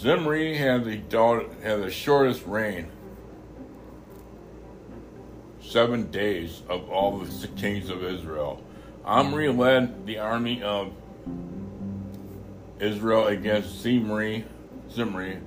Zimri 0.00 0.56
had 0.56 0.84
the 0.84 1.00
had 1.64 1.82
the 1.82 1.90
shortest 1.90 2.46
reign, 2.46 2.86
seven 5.60 6.08
days 6.12 6.62
of 6.68 6.88
all 6.88 7.18
the 7.18 7.48
kings 7.48 7.90
of 7.90 8.04
Israel. 8.04 8.62
Omri 9.04 9.48
led 9.48 10.06
the 10.06 10.18
army 10.18 10.62
of 10.62 10.92
Israel 12.78 13.26
against 13.26 13.80
Zimri, 13.80 14.44
Zimri 14.88 15.38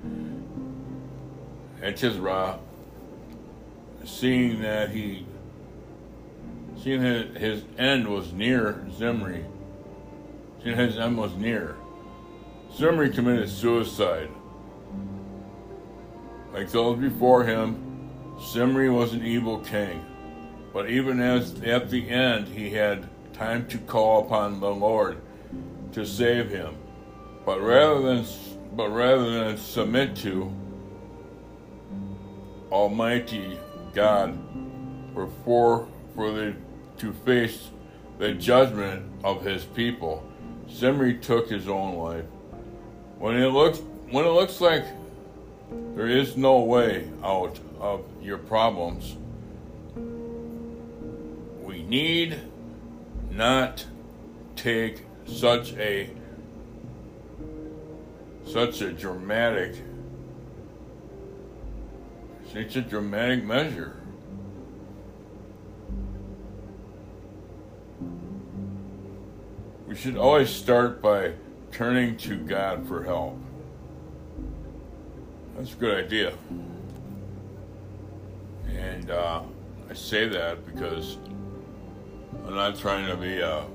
at 1.82 1.96
Tisra, 1.96 2.60
seeing 4.04 4.62
that 4.64 4.90
he, 4.90 5.26
seeing 6.84 7.02
that 7.04 7.38
his 7.38 7.64
end 7.78 8.06
was 8.06 8.34
near 8.34 8.86
Zimri, 8.98 9.46
seeing 10.62 10.76
his 10.78 10.98
end 10.98 11.18
was 11.18 11.34
near. 11.36 11.78
Zimri 12.76 13.10
committed 13.10 13.50
suicide 13.50 14.30
like 16.54 16.70
those 16.70 17.00
before 17.00 17.44
him, 17.44 18.10
Zimri 18.40 18.90
was 18.90 19.14
an 19.14 19.26
evil 19.26 19.60
king, 19.60 20.04
but 20.74 20.90
even 20.90 21.20
as 21.20 21.62
at 21.62 21.90
the 21.90 22.10
end 22.10 22.48
he 22.48 22.72
had 22.72 23.08
time 23.34 23.68
to 23.68 23.78
call 23.78 24.26
upon 24.26 24.60
the 24.60 24.70
Lord 24.70 25.22
to 25.94 26.06
save 26.06 26.50
him, 26.50 26.76
but 27.46 27.62
rather 27.62 28.02
than 28.02 28.26
but 28.74 28.90
rather 28.90 29.30
than 29.32 29.58
submit 29.58 30.16
to 30.18 30.54
Almighty 32.72 33.60
God 33.94 34.38
for 35.14 35.28
for, 35.44 35.88
for 36.16 36.32
the 36.32 36.56
to 36.98 37.14
face 37.14 37.70
the 38.18 38.34
judgment 38.34 39.12
of 39.24 39.44
his 39.44 39.66
people, 39.66 40.24
Zimri 40.70 41.16
took 41.16 41.50
his 41.50 41.68
own 41.68 41.96
life. 41.96 42.26
When 43.18 43.36
it 43.36 43.48
looks 43.48 43.80
when 44.10 44.26
it 44.26 44.30
looks 44.30 44.62
like 44.62 44.86
there 45.95 46.07
is 46.07 46.38
no 46.38 46.60
way 46.60 47.10
out 47.23 47.60
of 47.79 48.05
your 48.21 48.38
problems. 48.38 49.15
We 51.62 51.84
need 51.84 52.39
not 53.29 53.86
take 54.55 55.05
such 55.25 55.73
a 55.73 56.10
such 58.45 58.81
a 58.81 58.91
dramatic 58.91 59.75
such 62.53 62.75
a 62.75 62.81
dramatic 62.81 63.45
measure. 63.45 63.95
We 69.88 69.95
should 69.95 70.17
always 70.17 70.49
start 70.49 71.01
by 71.01 71.34
turning 71.71 72.17
to 72.17 72.38
God 72.38 72.88
for 72.88 73.03
help. 73.03 73.38
That's 75.62 75.74
a 75.74 75.78
good 75.78 76.06
idea. 76.06 76.34
And 78.76 79.12
uh, 79.12 79.43
I 79.88 79.93
say 79.93 80.28
that 80.28 80.65
because 80.65 81.19
I'm 82.47 82.56
not 82.56 82.80
trying 82.80 83.06
to 83.06 83.15
be 83.15 83.41
a 83.41 83.67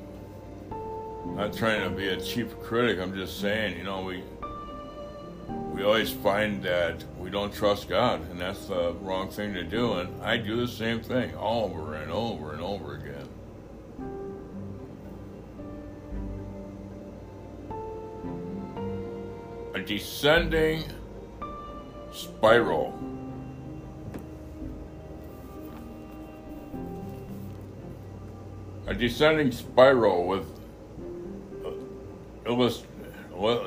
not 1.27 1.53
trying 1.53 1.89
to 1.89 1.91
be 1.91 2.09
a 2.09 2.21
cheap 2.21 2.61
critic. 2.61 2.99
I'm 2.99 3.15
just 3.15 3.41
saying, 3.41 3.79
you 3.79 3.85
know, 3.85 4.03
we 4.03 4.25
we 5.73 5.85
always 5.85 6.11
find 6.11 6.61
that 6.65 7.05
we 7.21 7.31
don't 7.31 7.55
trust 7.55 7.89
God, 7.89 8.29
and 8.33 8.41
that's 8.41 8.67
the 8.67 8.95
wrong 8.95 9.31
thing 9.31 9.55
to 9.55 9.63
do. 9.63 9.93
And 9.93 10.21
I 10.25 10.39
do 10.39 10.57
the 10.57 10.67
same 10.67 11.01
thing 11.01 11.37
all 11.37 11.67
over 11.67 11.95
and 11.95 12.11
over 12.11 12.53
and 12.53 12.63
over 12.63 12.97
again. 12.97 13.29
A 19.73 19.81
descending 19.81 20.83
spiral. 22.17 22.99
A 28.87 28.95
descending 28.95 29.53
spiral 29.53 30.27
with 30.27 30.47
uh, 31.65 31.71
illust- 32.47 32.87
with, 33.35 33.59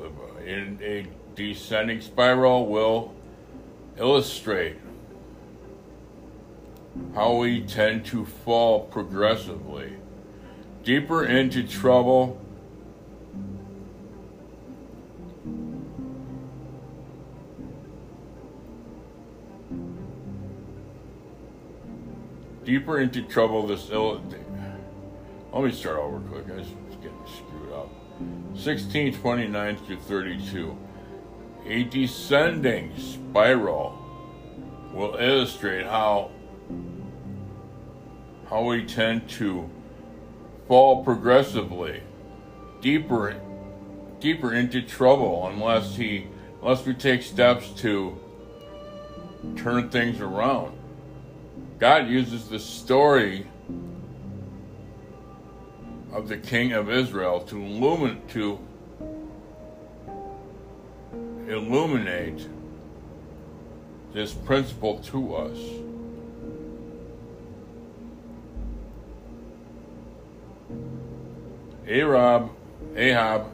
uh, 0.00 0.40
in 0.44 0.78
a 0.82 1.06
descending 1.34 2.00
spiral 2.00 2.66
will 2.66 3.14
illustrate 3.98 4.76
how 7.14 7.36
we 7.36 7.60
tend 7.62 8.04
to 8.06 8.24
fall 8.24 8.80
progressively 8.80 9.92
deeper 10.84 11.24
into 11.24 11.66
trouble 11.66 12.40
deeper 22.72 23.00
into 23.00 23.20
trouble 23.20 23.66
this 23.66 23.90
ill 23.90 24.24
let 25.52 25.64
me 25.64 25.70
start 25.70 25.98
over 25.98 26.20
quick. 26.20 26.46
I 26.48 26.60
was 26.60 26.68
getting 27.02 27.26
screwed 27.26 27.70
up. 27.74 27.90
16 28.56 29.18
29 29.18 29.76
through 29.76 29.98
32 29.98 30.78
a 31.66 31.84
descending 31.84 32.96
spiral 32.96 33.98
will 34.94 35.16
illustrate 35.16 35.84
how 35.84 36.30
how 38.48 38.64
we 38.64 38.86
tend 38.86 39.28
to 39.28 39.68
fall 40.66 41.04
progressively 41.04 42.02
deeper 42.80 43.38
deeper 44.18 44.54
into 44.54 44.80
trouble 44.80 45.46
unless 45.48 45.94
he 45.96 46.26
unless 46.62 46.86
we 46.86 46.94
take 46.94 47.22
steps 47.22 47.68
to 47.72 48.18
turn 49.56 49.90
things 49.90 50.22
around. 50.22 50.78
God 51.82 52.06
uses 52.06 52.46
the 52.46 52.60
story 52.60 53.44
of 56.12 56.28
the 56.28 56.36
king 56.36 56.70
of 56.70 56.88
Israel 56.88 57.40
to 57.46 57.60
illuminate 57.60 58.28
to 58.28 58.60
illuminate 61.48 62.46
this 64.12 64.32
principle 64.32 65.00
to 65.00 65.34
us. 65.34 65.58
Ahab, 71.88 72.50
Ahab 72.94 73.46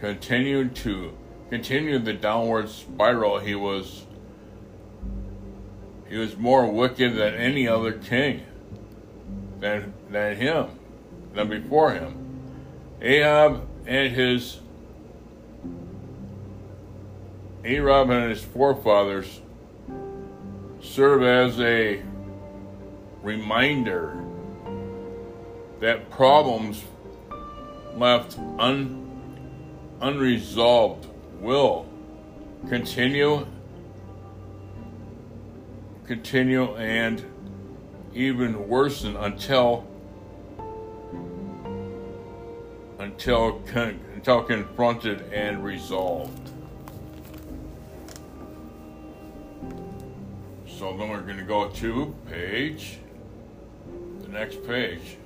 continued 0.00 0.74
to 0.74 1.12
continue 1.48 2.00
the 2.00 2.12
downward 2.12 2.68
spiral. 2.68 3.38
He 3.38 3.54
was 3.54 4.04
he 6.14 6.20
was 6.20 6.36
more 6.36 6.70
wicked 6.70 7.16
than 7.16 7.34
any 7.34 7.66
other 7.66 7.90
king 7.90 8.40
than 9.58 9.92
than 10.10 10.36
him 10.36 10.68
than 11.32 11.48
before 11.48 11.92
him. 11.92 12.40
Ahab 13.02 13.66
and 13.84 14.14
his 14.14 14.60
Ahab 17.64 18.10
and 18.10 18.30
his 18.30 18.44
forefathers 18.44 19.40
serve 20.80 21.24
as 21.24 21.58
a 21.58 22.00
reminder 23.24 24.16
that 25.80 26.08
problems 26.10 26.84
left 27.96 28.38
un, 28.60 29.10
unresolved 30.00 31.08
will 31.40 31.88
continue 32.68 33.44
continue 36.06 36.74
and 36.76 37.24
even 38.12 38.68
worsen 38.68 39.16
until 39.16 39.86
until 42.98 43.62
until 44.14 44.42
confronted 44.42 45.22
and 45.32 45.64
resolved. 45.64 46.50
So 50.66 50.96
then 50.96 51.08
we're 51.08 51.20
going 51.20 51.38
to 51.38 51.44
go 51.44 51.68
to 51.68 52.14
page, 52.28 52.98
the 54.22 54.28
next 54.28 54.66
page. 54.66 55.16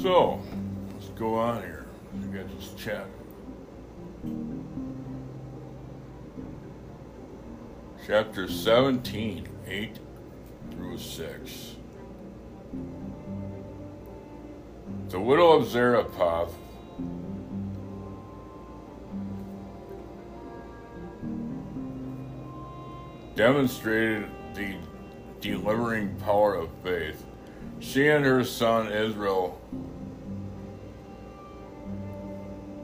So, 0.00 0.40
let's 0.94 1.08
go 1.10 1.34
on 1.34 1.60
here. 1.60 1.84
We 2.14 2.38
got 2.38 2.46
this 2.58 2.72
chat. 2.72 3.04
Chapter 8.06 8.48
17, 8.48 9.46
8 9.66 9.98
through 10.70 10.96
6. 10.96 11.76
The 15.10 15.20
widow 15.20 15.52
of 15.52 15.68
Zarephath 15.68 16.54
demonstrated 23.34 24.30
the 24.54 24.76
delivering 25.42 26.16
power 26.20 26.54
of 26.54 26.70
faith. 26.82 27.26
She 27.80 28.08
and 28.08 28.24
her 28.24 28.44
son 28.44 28.92
Israel 28.92 29.60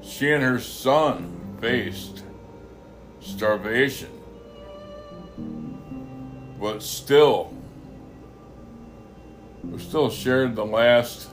She 0.07 0.30
and 0.32 0.42
her 0.42 0.61
son 0.61 1.59
faced 1.61 2.22
starvation, 3.20 4.09
but 6.61 6.82
still, 6.82 7.52
we 9.64 9.78
still 9.80 10.09
shared 10.09 10.54
the 10.54 10.64
last, 10.64 11.28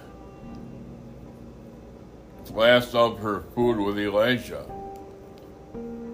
last 2.52 2.96
of 2.96 3.20
her 3.20 3.42
food 3.54 3.78
with 3.78 4.00
Elijah. 4.00 4.66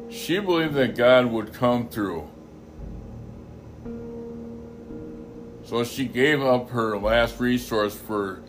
She 0.10 0.40
believed 0.40 0.74
that 0.74 0.98
God 0.98 1.28
would 1.28 1.54
come 1.54 1.88
through. 1.88 2.30
So 5.64 5.84
she 5.86 6.06
gave 6.06 6.42
up 6.42 6.72
her 6.72 6.98
last 6.98 7.40
resource 7.40 7.96
for 7.96 8.42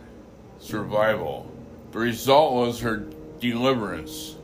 survival. 0.59 1.49
The 1.91 1.99
result 1.99 2.53
was 2.53 2.81
her 2.81 3.05
deliverance. 3.41 4.37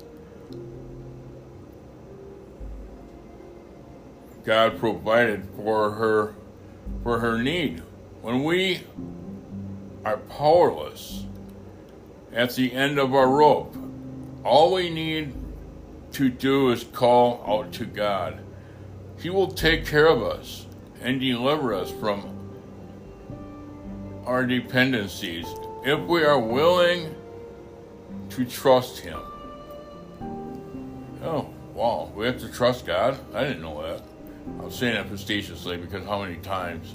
God 4.44 4.78
provided 4.80 5.48
for 5.56 5.92
her 5.92 6.36
for 7.04 7.20
her 7.20 7.42
need. 7.42 7.82
When 8.22 8.44
we 8.44 8.82
are 10.04 10.18
powerless 10.18 11.26
at 12.34 12.56
the 12.56 12.74
end 12.74 12.98
of 12.98 13.14
our 13.14 13.30
rope, 13.30 13.76
all 14.44 14.74
we 14.74 14.90
need 14.90 15.34
to 16.14 16.30
do 16.30 16.72
is 16.72 16.84
call 16.84 17.44
out 17.46 17.72
to 17.74 17.86
God. 17.86 18.40
He 19.20 19.30
will 19.30 19.52
take 19.52 19.86
care 19.86 20.08
of 20.08 20.24
us 20.24 20.66
and 21.02 21.20
deliver 21.20 21.74
us 21.74 21.92
from 21.92 22.34
our 24.26 24.46
dependencies 24.46 25.46
if 25.84 26.00
we 26.02 26.24
are 26.24 26.40
willing 26.40 27.14
to 28.38 28.46
trust 28.46 29.00
Him. 29.00 29.20
Oh, 31.24 31.50
wow, 31.74 32.12
we 32.16 32.28
have 32.28 32.40
to 32.42 32.52
trust 32.52 32.86
God? 32.86 33.18
I 33.34 33.44
didn't 33.44 33.64
know 33.64 33.82
that. 33.82 34.04
I'm 34.64 34.72
saying 34.72 34.94
that 34.94 35.10
facetiously 35.10 35.78
because 35.78 36.06
how 36.06 36.22
many 36.22 36.36
times 36.38 36.94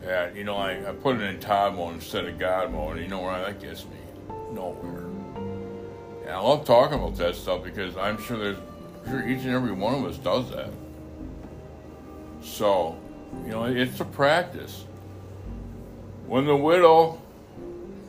that, 0.00 0.34
you 0.34 0.44
know, 0.44 0.56
I, 0.56 0.88
I 0.88 0.92
put 0.92 1.16
it 1.16 1.22
in 1.22 1.40
Todd 1.40 1.76
mode 1.76 1.94
instead 1.94 2.24
of 2.24 2.38
God 2.38 2.72
mode, 2.72 2.98
you 2.98 3.08
know 3.08 3.20
where 3.20 3.38
that 3.38 3.60
gets 3.60 3.84
me? 3.84 3.98
Nowhere. 4.52 5.04
And 6.22 6.30
I 6.30 6.38
love 6.38 6.64
talking 6.64 6.98
about 6.98 7.16
that 7.16 7.34
stuff 7.34 7.62
because 7.62 7.94
I'm 7.98 8.20
sure 8.20 8.38
there's, 8.38 8.58
I'm 9.04 9.10
sure 9.10 9.28
each 9.28 9.44
and 9.44 9.50
every 9.50 9.72
one 9.72 9.94
of 9.94 10.04
us 10.06 10.16
does 10.16 10.50
that. 10.50 10.70
So, 12.42 12.98
you 13.44 13.50
know, 13.50 13.64
it's 13.64 14.00
a 14.00 14.06
practice. 14.06 14.86
When 16.26 16.46
the 16.46 16.56
widow, 16.56 17.20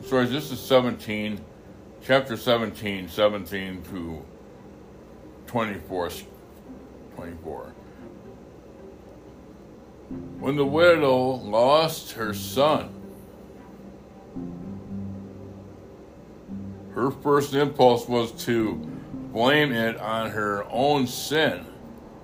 sorry, 0.06 0.26
this 0.26 0.50
is 0.50 0.58
17, 0.60 1.38
chapter 2.06 2.36
17, 2.36 3.08
17 3.08 3.82
to 3.82 4.24
24, 5.48 6.10
24. 7.16 7.72
When 10.38 10.54
the 10.54 10.64
widow 10.64 11.16
lost 11.16 12.12
her 12.12 12.32
son, 12.32 12.90
her 16.94 17.10
first 17.10 17.54
impulse 17.54 18.06
was 18.06 18.30
to 18.44 18.74
blame 19.32 19.72
it 19.72 19.96
on 19.98 20.30
her 20.30 20.64
own 20.70 21.08
sin, 21.08 21.66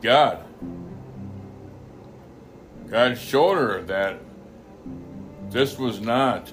God. 0.01 0.45
God 2.89 3.19
showed 3.19 3.57
her 3.57 3.83
that 3.83 4.21
this 5.51 5.77
was 5.77 6.01
not 6.01 6.53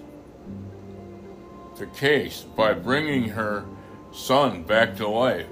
the 1.80 1.88
case 1.88 2.42
by 2.56 2.74
bringing 2.74 3.30
her 3.30 3.66
son 4.12 4.64
back 4.64 4.98
to 4.98 5.08
life. 5.08 5.48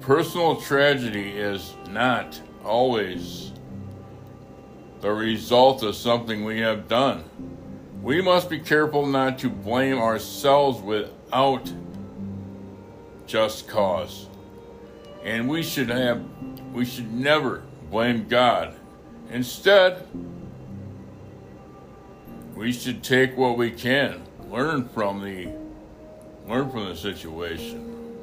Personal 0.00 0.56
tragedy 0.56 1.30
is 1.30 1.74
not 1.90 2.40
always 2.64 3.52
the 5.00 5.10
result 5.10 5.84
of 5.84 5.94
something 5.94 6.44
we 6.44 6.58
have 6.60 6.88
done. 6.88 7.24
We 8.02 8.20
must 8.20 8.50
be 8.50 8.58
careful 8.58 9.06
not 9.06 9.38
to 9.40 9.50
blame 9.50 9.98
ourselves 9.98 10.80
without 10.80 11.72
just 13.26 13.68
cause. 13.68 14.26
And 15.24 15.48
we 15.48 15.62
should 15.62 15.90
have 15.90 16.24
we 16.72 16.84
should 16.84 17.12
never 17.12 17.62
blame 17.90 18.26
God. 18.28 18.74
Instead, 19.30 20.06
we 22.56 22.72
should 22.72 23.04
take 23.04 23.36
what 23.36 23.58
we 23.58 23.70
can, 23.70 24.22
learn 24.50 24.88
from 24.88 25.22
the 25.22 25.52
learn 26.48 26.70
from 26.70 26.86
the 26.86 26.96
situation. 26.96 28.16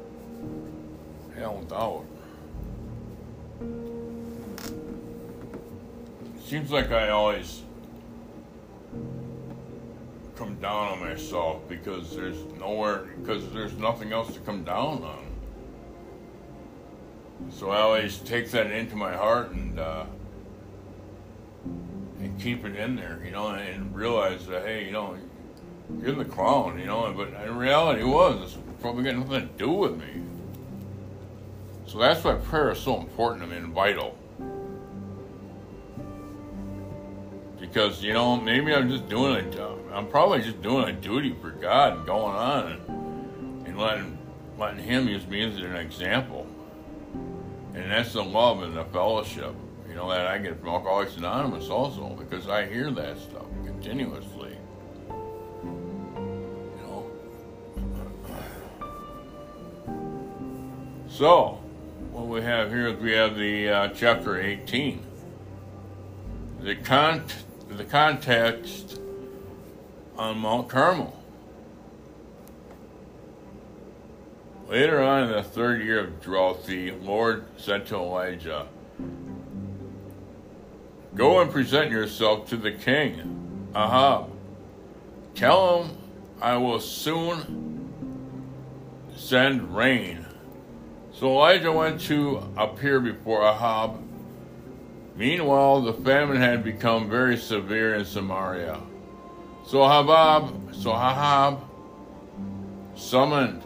Hell 1.36 1.58
without. 1.58 2.04
Seems 6.44 6.70
like 6.70 6.90
I 6.90 7.10
always 7.10 7.62
come 10.36 10.56
down 10.56 10.92
on 10.92 11.00
myself 11.00 11.66
because 11.68 12.14
there's 12.14 12.44
nowhere 12.58 13.06
because 13.20 13.48
there's 13.52 13.74
nothing 13.74 14.12
else 14.12 14.34
to 14.34 14.40
come 14.40 14.64
down 14.64 15.02
on. 15.04 15.26
So 17.50 17.70
I 17.70 17.80
always 17.80 18.18
take 18.18 18.50
that 18.50 18.70
into 18.70 18.96
my 18.96 19.14
heart 19.14 19.50
and 19.50 19.78
uh, 19.78 20.06
and 22.24 22.40
keep 22.40 22.64
it 22.64 22.76
in 22.76 22.96
there, 22.96 23.20
you 23.24 23.30
know, 23.30 23.48
and 23.48 23.94
realize 23.94 24.46
that 24.46 24.64
hey, 24.64 24.86
you 24.86 24.92
know, 24.92 25.16
you're 26.00 26.14
the 26.14 26.24
clown, 26.24 26.78
you 26.78 26.86
know, 26.86 27.12
but 27.12 27.28
in 27.46 27.56
reality, 27.56 28.00
it 28.00 28.06
was 28.06 28.56
it's 28.56 28.80
probably 28.80 29.04
got 29.04 29.16
nothing 29.16 29.48
to 29.48 29.54
do 29.56 29.70
with 29.70 29.96
me. 29.98 30.22
So 31.86 31.98
that's 31.98 32.24
why 32.24 32.34
prayer 32.34 32.72
is 32.72 32.80
so 32.80 32.98
important. 32.98 33.50
Mean, 33.50 33.72
vital. 33.72 34.16
because 37.64 38.02
you 38.02 38.12
know 38.12 38.36
maybe 38.36 38.74
I'm 38.74 38.90
just 38.90 39.08
doing 39.08 39.46
it. 39.46 39.58
I'm 39.92 40.06
probably 40.08 40.42
just 40.42 40.60
doing 40.60 40.88
a 40.88 40.92
duty 40.92 41.34
for 41.40 41.50
God 41.50 41.96
and 41.96 42.06
going 42.06 42.34
on 42.34 42.72
and, 42.72 43.66
and 43.66 43.78
letting 43.78 44.18
letting 44.58 44.84
Him 44.84 45.08
use 45.08 45.26
me 45.26 45.42
as 45.44 45.56
an 45.56 45.74
example, 45.76 46.46
and 47.74 47.90
that's 47.90 48.12
the 48.12 48.22
love 48.22 48.62
and 48.62 48.76
the 48.76 48.84
fellowship 48.84 49.54
you 49.94 50.00
know 50.00 50.10
that 50.10 50.26
I 50.26 50.38
get 50.38 50.58
from 50.58 50.70
Alcoholics 50.70 51.16
Anonymous 51.18 51.68
also 51.68 52.08
because 52.18 52.48
I 52.48 52.66
hear 52.66 52.90
that 52.90 53.16
stuff 53.16 53.46
continuously. 53.64 54.56
You 55.08 56.80
know. 56.82 57.06
So, 61.08 61.60
what 62.10 62.26
we 62.26 62.42
have 62.42 62.70
here 62.70 62.88
is 62.88 63.00
we 63.00 63.12
have 63.12 63.36
the 63.36 63.68
uh, 63.68 63.88
chapter 63.90 64.40
18. 64.40 65.00
The 66.62 66.74
con 66.74 67.22
the 67.68 67.84
context 67.84 69.00
on 70.18 70.38
Mount 70.38 70.68
Carmel. 70.68 71.16
Later 74.68 75.00
on 75.00 75.28
in 75.28 75.30
the 75.30 75.44
third 75.44 75.82
year 75.82 76.00
of 76.00 76.20
drought, 76.20 76.66
the 76.66 76.90
Lord 76.90 77.44
said 77.58 77.86
to 77.86 77.94
Elijah, 77.94 78.66
Go 81.14 81.40
and 81.40 81.50
present 81.50 81.90
yourself 81.90 82.48
to 82.50 82.56
the 82.56 82.72
king, 82.72 83.70
Ahab. 83.74 84.30
Tell 85.34 85.82
him 85.82 85.96
I 86.40 86.56
will 86.56 86.80
soon 86.80 87.92
send 89.16 89.74
rain. 89.74 90.26
So 91.12 91.28
Elijah 91.28 91.72
went 91.72 92.00
to 92.02 92.42
appear 92.56 93.00
before 93.00 93.42
Ahab 93.42 94.04
Meanwhile, 95.16 95.82
the 95.82 95.92
famine 95.92 96.38
had 96.38 96.64
become 96.64 97.08
very 97.08 97.36
severe 97.36 97.94
in 97.94 98.04
Samaria. 98.04 98.80
So 99.66 99.78
Habab, 99.78 100.74
so 100.74 100.90
Ahab 100.90 101.62
summoned 102.96 103.62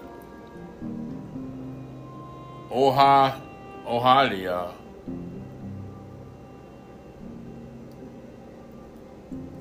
Oha, 2.70 3.40
Ohadiah, 3.86 4.74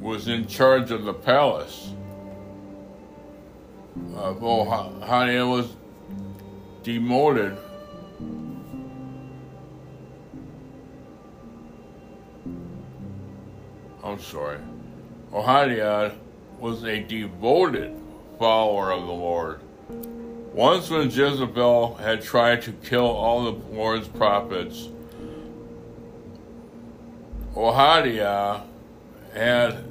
was 0.07 0.29
in 0.29 0.47
charge 0.47 0.89
of 0.89 1.03
the 1.03 1.13
palace. 1.13 1.91
Uh, 4.15 4.33
Ohadiah 4.35 5.51
was 5.51 5.75
demoted 6.81 7.57
I'm 14.01 14.21
sorry, 14.21 14.59
Ohadiah 15.33 16.15
was 16.57 16.85
a 16.85 17.03
devoted 17.03 17.93
follower 18.39 18.93
of 18.93 19.05
the 19.05 19.11
Lord. 19.11 19.59
Once, 20.53 20.89
when 20.89 21.09
Jezebel 21.09 21.95
had 21.95 22.21
tried 22.21 22.61
to 22.61 22.71
kill 22.71 23.05
all 23.05 23.51
the 23.51 23.75
Lord's 23.75 24.07
prophets, 24.07 24.87
Ohadiah 27.53 28.63
had 29.33 29.83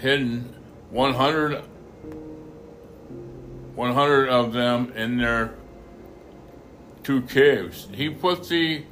hidden 0.00 0.54
100, 0.90 1.62
100 3.74 4.28
of 4.28 4.52
them 4.52 4.92
in 4.94 5.18
their 5.18 5.54
two 7.02 7.22
caves. 7.22 7.88
He 7.92 8.10
put 8.10 8.48
the 8.48 8.84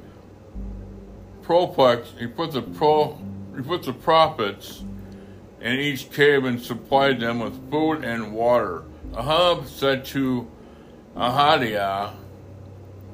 proplex, 1.41 2.13
he 2.17 2.27
put 2.27 2.51
the 2.51 2.61
pro 2.61 3.19
he 3.55 3.61
put 3.61 3.83
the 3.83 3.93
prophets 3.93 4.83
in 5.61 5.79
each 5.79 6.11
cave 6.11 6.43
and 6.43 6.61
supplied 6.61 7.19
them 7.19 7.39
with 7.39 7.71
food 7.71 8.03
and 8.03 8.33
water. 8.33 8.83
Ahab 9.15 9.67
said 9.67 10.03
to 10.05 10.47
Ahadiah, 11.15 12.13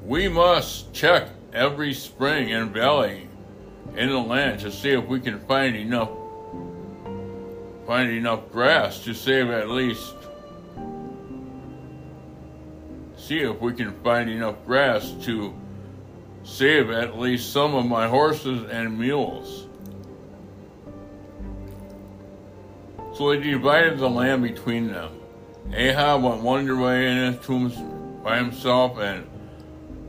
We 0.04 0.28
must 0.28 0.92
check 0.92 1.28
every 1.52 1.94
spring 1.94 2.52
and 2.52 2.72
valley 2.72 3.28
in 3.96 4.08
the 4.08 4.18
land 4.18 4.60
to 4.60 4.72
see 4.72 4.90
if 4.90 5.06
we 5.06 5.20
can 5.20 5.38
find 5.40 5.76
enough 5.76 6.10
find 7.92 8.10
enough 8.10 8.50
grass 8.50 9.00
to 9.00 9.12
save 9.12 9.50
at 9.50 9.68
least 9.68 10.14
see 13.18 13.40
if 13.40 13.60
we 13.60 13.74
can 13.74 13.92
find 14.02 14.30
enough 14.30 14.56
grass 14.64 15.12
to 15.20 15.52
save 16.42 16.88
at 16.88 17.18
least 17.18 17.52
some 17.52 17.74
of 17.74 17.84
my 17.84 18.08
horses 18.08 18.66
and 18.70 18.98
mules. 18.98 19.66
So 23.12 23.28
they 23.28 23.40
divided 23.40 23.98
the 23.98 24.08
land 24.08 24.42
between 24.42 24.86
them. 24.90 25.12
Ahab 25.74 26.22
went 26.22 26.40
one 26.40 26.80
way 26.80 27.12
in 27.12 27.34
his 27.34 27.44
tombs 27.44 27.74
by 28.24 28.38
himself, 28.38 28.96
and 29.00 29.26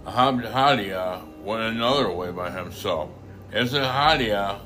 Ahadiah 0.06 1.22
went 1.44 1.64
another 1.64 2.10
way 2.14 2.32
by 2.32 2.50
himself. 2.50 3.10
As 3.52 3.74
Ahadiah, 3.74 4.62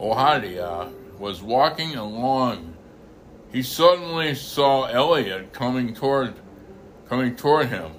Ohadiah 0.00 0.94
was 1.20 1.42
walking 1.42 1.94
along 1.94 2.74
he 3.52 3.62
suddenly 3.62 4.34
saw 4.34 4.84
Elliot 4.84 5.52
coming 5.52 5.92
toward 5.92 6.34
coming 7.08 7.34
toward 7.34 7.66
him. 7.66 7.90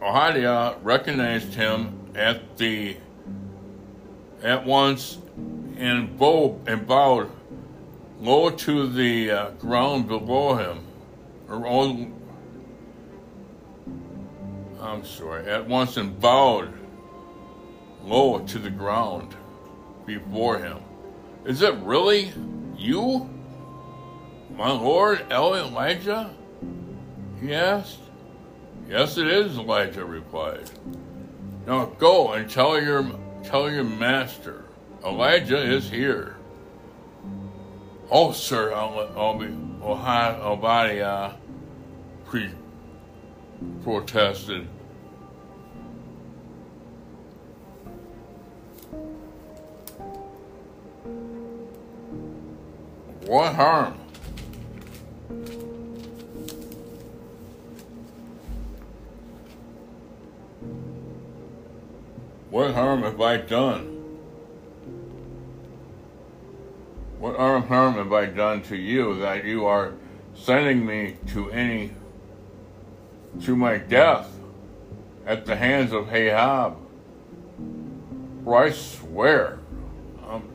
Ohadiah 0.00 0.76
recognized 0.82 1.54
him 1.54 1.98
at 2.14 2.58
the 2.58 2.96
at 4.42 4.66
once 4.66 5.18
and 5.78 6.18
bowed, 6.18 6.68
and 6.68 6.86
bowed 6.86 7.30
low 8.20 8.50
to 8.50 8.88
the 8.88 9.30
uh, 9.30 9.50
ground 9.52 10.06
below 10.06 10.54
him, 10.56 10.84
or 11.48 11.66
all, 11.66 12.06
I'm 14.80 15.04
sorry, 15.06 15.48
at 15.48 15.66
once 15.66 15.96
and 15.96 16.20
bowed 16.20 16.72
low 18.04 18.40
to 18.40 18.58
the 18.58 18.70
ground 18.70 19.34
before 20.06 20.58
him. 20.58 20.78
Is 21.44 21.62
it 21.62 21.74
really 21.76 22.32
you, 22.76 23.28
my 24.56 24.70
Lord 24.70 25.24
Elijah? 25.30 26.34
He 27.40 27.54
asked. 27.54 27.98
Yes, 28.88 29.16
it 29.16 29.26
is, 29.26 29.56
Elijah 29.56 30.04
replied. 30.04 30.70
Now 31.66 31.86
go 31.86 32.32
and 32.32 32.50
tell 32.50 32.80
your 32.80 33.04
tell 33.42 33.70
your 33.70 33.84
master, 33.84 34.64
Elijah 35.04 35.60
is 35.60 35.88
here. 35.90 36.36
Oh, 38.10 38.32
sir, 38.32 38.72
Obadiah 40.42 41.32
protested. 43.82 44.68
What 53.32 53.54
harm? 53.54 53.94
What 62.50 62.74
harm 62.74 63.02
have 63.04 63.20
I 63.20 63.38
done? 63.38 63.92
What 67.18 67.36
harm 67.36 67.94
have 67.94 68.12
I 68.12 68.26
done 68.26 68.60
to 68.64 68.76
you 68.76 69.18
that 69.20 69.44
you 69.44 69.64
are 69.64 69.94
sending 70.34 70.84
me 70.84 71.16
to 71.28 71.50
any 71.50 71.92
to 73.44 73.56
my 73.56 73.78
death 73.78 74.28
at 75.24 75.46
the 75.46 75.56
hands 75.56 75.92
of 75.92 76.12
Ahab? 76.12 76.81
I 78.48 78.70
swear, 78.70 79.60
um, 80.26 80.48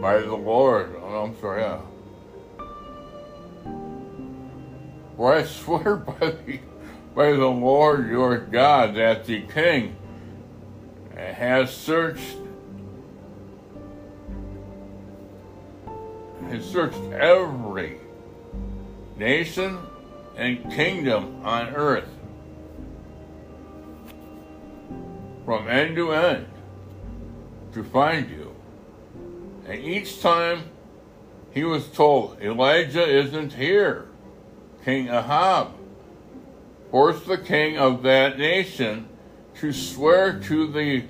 by 0.00 0.18
the 0.18 0.34
Lord, 0.34 0.96
oh, 1.02 1.24
I'm 1.24 1.38
sorry, 1.40 1.62
yeah. 1.62 1.80
I 5.22 5.42
swear 5.44 5.96
by 5.96 6.18
the, 6.18 6.60
by 7.14 7.32
the 7.32 7.46
Lord 7.46 8.08
your 8.08 8.38
God 8.38 8.94
that 8.94 9.26
the 9.26 9.42
king 9.42 9.96
has 11.14 11.74
searched 11.74 12.36
searched 16.70 17.02
every 17.12 17.98
nation 19.16 19.78
and 20.36 20.70
kingdom 20.72 21.44
on 21.44 21.74
earth 21.74 22.08
from 25.44 25.68
end 25.68 25.96
to 25.96 26.12
end 26.12 26.46
to 27.72 27.82
find 27.82 28.30
you. 28.30 28.54
And 29.66 29.82
each 29.82 30.20
time 30.22 30.64
he 31.50 31.64
was 31.64 31.88
told, 31.88 32.40
Elijah 32.40 33.04
isn't 33.04 33.54
here. 33.54 34.06
King 34.84 35.08
Ahab 35.08 35.72
forced 36.90 37.26
the 37.26 37.38
king 37.38 37.76
of 37.76 38.02
that 38.04 38.38
nation 38.38 39.08
to 39.56 39.72
swear 39.72 40.38
to 40.38 40.66
the 40.68 41.04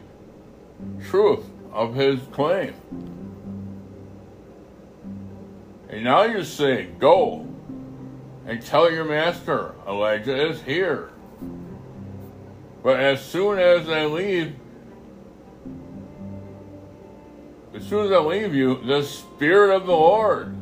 truth 1.09 1.45
of 1.73 1.95
his 1.95 2.21
claim. 2.33 2.75
And 5.91 6.05
now 6.05 6.23
you 6.23 6.45
say, 6.45 6.85
Go 7.01 7.47
and 8.47 8.63
tell 8.63 8.91
your 8.91 9.05
master, 9.05 9.75
Elijah 9.89 10.51
is 10.51 10.63
here. 10.63 11.11
But 12.83 13.01
as 13.01 13.25
soon 13.25 13.59
as 13.59 13.89
I 13.89 14.07
leave, 14.07 14.55
as 17.75 17.87
soon 17.87 18.07
as 18.07 18.13
I 18.13 18.19
leave 18.19 18.55
you, 18.55 18.83
the 18.85 19.03
Spirit 19.03 19.75
of 19.75 19.87
the 19.87 19.93
Lord 19.93 20.57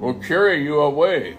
will 0.00 0.14
carry 0.14 0.64
you 0.64 0.80
away. 0.80 1.38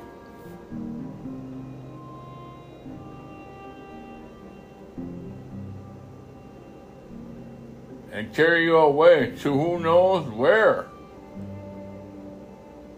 And 8.14 8.34
carry 8.34 8.64
you 8.64 8.78
away 8.78 9.36
to 9.42 9.54
who 9.54 9.80
knows 9.80 10.28
where. 10.30 10.88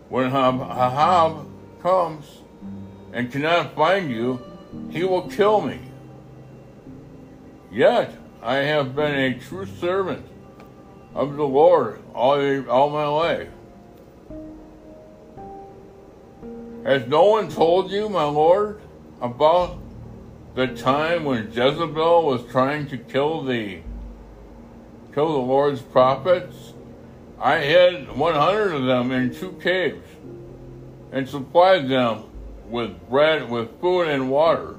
When 0.10 0.28
Ahab 0.28 1.47
comes 1.82 2.26
and 3.14 3.32
cannot 3.32 3.76
find 3.76 4.10
you, 4.10 4.41
he 4.89 5.03
will 5.03 5.30
kill 5.30 5.62
me. 5.62 5.80
Yet 7.72 8.16
I 8.41 8.55
have 8.55 8.95
been 8.95 9.14
a 9.14 9.39
true 9.39 9.68
servant 9.68 10.26
of 11.14 11.36
the 11.36 11.43
Lord 11.43 12.01
all, 12.16 12.70
all 12.70 12.89
my 12.89 13.05
life. 13.05 13.49
Has 16.84 17.07
no 17.07 17.26
one 17.26 17.49
told 17.49 17.91
you, 17.91 18.10
my 18.10 18.24
Lord, 18.24 18.82
about 19.22 19.78
the 20.55 20.68
time 20.68 21.26
when 21.26 21.51
Jezebel 21.51 22.26
was 22.26 22.43
trying 22.49 22.88
to 22.88 22.97
kill 22.97 23.43
the 23.43 23.82
kill 25.14 25.34
the 25.34 25.39
Lord's 25.39 25.82
prophets? 25.82 26.74
I 27.40 27.60
hid 27.60 28.16
100 28.16 28.74
of 28.74 28.84
them 28.86 29.12
in 29.12 29.34
two 29.34 29.54
caves 29.62 30.06
and 31.12 31.28
supplied 31.28 31.88
them 31.88 32.26
with 32.70 33.10
bread, 33.10 33.50
with 33.50 33.80
food 33.80 34.10
and 34.10 34.30
water. 34.30 34.76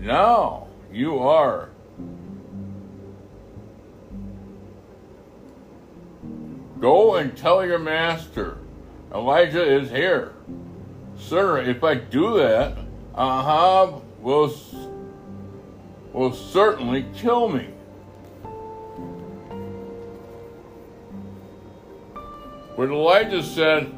Now 0.00 0.68
you 0.92 1.18
are 1.18 1.70
Go 6.80 7.16
and 7.16 7.34
tell 7.36 7.64
your 7.64 7.78
master, 7.78 8.58
Elijah 9.12 9.64
is 9.64 9.90
here. 9.90 10.34
Sir, 11.18 11.62
if 11.62 11.82
I 11.82 11.94
do 11.94 12.36
that, 12.36 12.76
Ahab 13.14 14.02
will, 14.20 14.54
will 16.12 16.34
certainly 16.34 17.06
kill 17.14 17.48
me. 17.48 17.68
But 22.76 22.90
Elijah 22.90 23.42
said, 23.42 23.90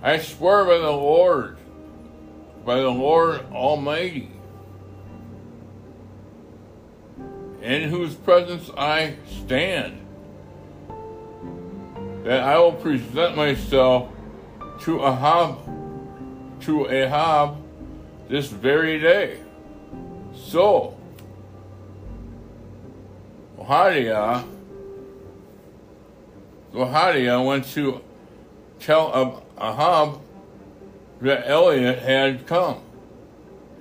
I 0.00 0.18
swear 0.18 0.64
by 0.64 0.78
the 0.78 0.90
Lord, 0.90 1.58
by 2.64 2.76
the 2.76 2.88
Lord 2.88 3.44
Almighty, 3.52 4.30
in 7.60 7.88
whose 7.88 8.14
presence 8.14 8.70
I 8.76 9.16
stand, 9.28 9.98
that 12.24 12.40
I 12.42 12.58
will 12.58 12.72
present 12.72 13.36
myself 13.36 14.08
to 14.82 15.04
Ahab, 15.04 15.58
to 16.62 16.88
Ahab 16.88 17.56
this 18.28 18.46
very 18.48 19.00
day. 19.00 19.40
So, 20.34 20.96
Ohadiah, 23.58 24.44
Ohadiah 26.72 27.44
went 27.44 27.64
to 27.70 28.00
tell 28.82 29.12
of 29.12 29.42
Ahab 29.56 30.20
that 31.20 31.48
Eliot 31.48 32.00
had 32.00 32.46
come. 32.46 32.82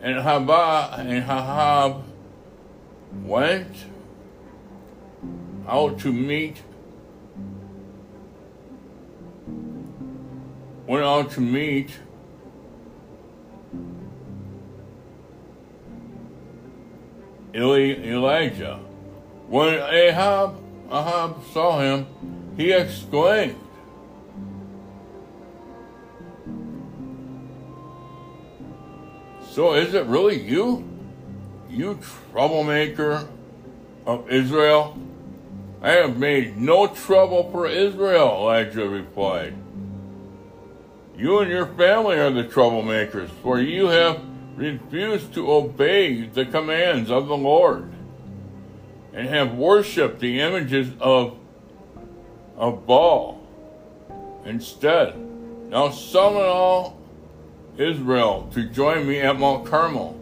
And 0.02 0.18
Haba 0.18 1.00
and 1.00 1.10
Ahab 1.10 2.04
went 3.24 3.86
out 5.68 6.00
to 6.00 6.12
meet 6.14 6.62
went 10.88 11.04
out 11.06 11.32
to 11.32 11.42
meet 11.42 11.92
Eli, 17.56 17.96
Elijah. 18.04 18.80
When 19.48 19.74
Ahab, 19.74 20.56
Ahab 20.90 21.44
saw 21.54 21.80
him, 21.80 22.08
he 22.56 22.72
exclaimed, 22.72 23.56
So 29.52 29.74
is 29.74 29.94
it 29.94 30.06
really 30.06 30.42
you? 30.42 30.88
You 31.70 32.00
troublemaker 32.32 33.28
of 34.06 34.32
Israel? 34.32 34.98
I 35.82 35.92
have 35.92 36.18
made 36.18 36.56
no 36.56 36.88
trouble 36.88 37.52
for 37.52 37.68
Israel, 37.68 38.30
Elijah 38.30 38.88
replied. 38.88 39.54
You 41.18 41.40
and 41.40 41.52
your 41.52 41.66
family 41.66 42.18
are 42.18 42.30
the 42.30 42.46
troublemakers, 42.46 43.30
for 43.44 43.60
you 43.60 43.88
have 43.88 44.22
refused 44.56 45.34
to 45.34 45.52
obey 45.52 46.28
the 46.28 46.46
commands 46.46 47.12
of 47.12 47.28
the 47.28 47.36
Lord 47.36 47.92
and 49.12 49.28
have 49.28 49.56
worshiped 49.56 50.22
the 50.22 50.40
images 50.40 50.94
of, 51.02 51.38
of 52.56 52.88
Baal 52.88 53.46
instead. 54.46 55.20
Now 55.70 55.90
summon 55.90 56.44
all 56.44 57.01
Israel 57.78 58.50
to 58.54 58.64
join 58.66 59.08
me 59.08 59.20
at 59.20 59.40
Mount 59.40 59.66
Carmel, 59.66 60.20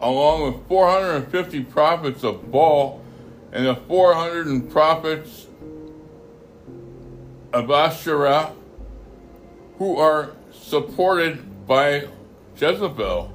along 0.00 0.42
with 0.42 0.68
450 0.68 1.64
prophets 1.64 2.24
of 2.24 2.50
Baal 2.50 3.02
and 3.52 3.66
the 3.66 3.74
400 3.74 4.70
prophets 4.70 5.46
of 7.52 7.70
Asherah 7.70 8.52
who 9.78 9.98
are 9.98 10.32
supported 10.52 11.66
by 11.66 12.08
Jezebel. 12.56 13.32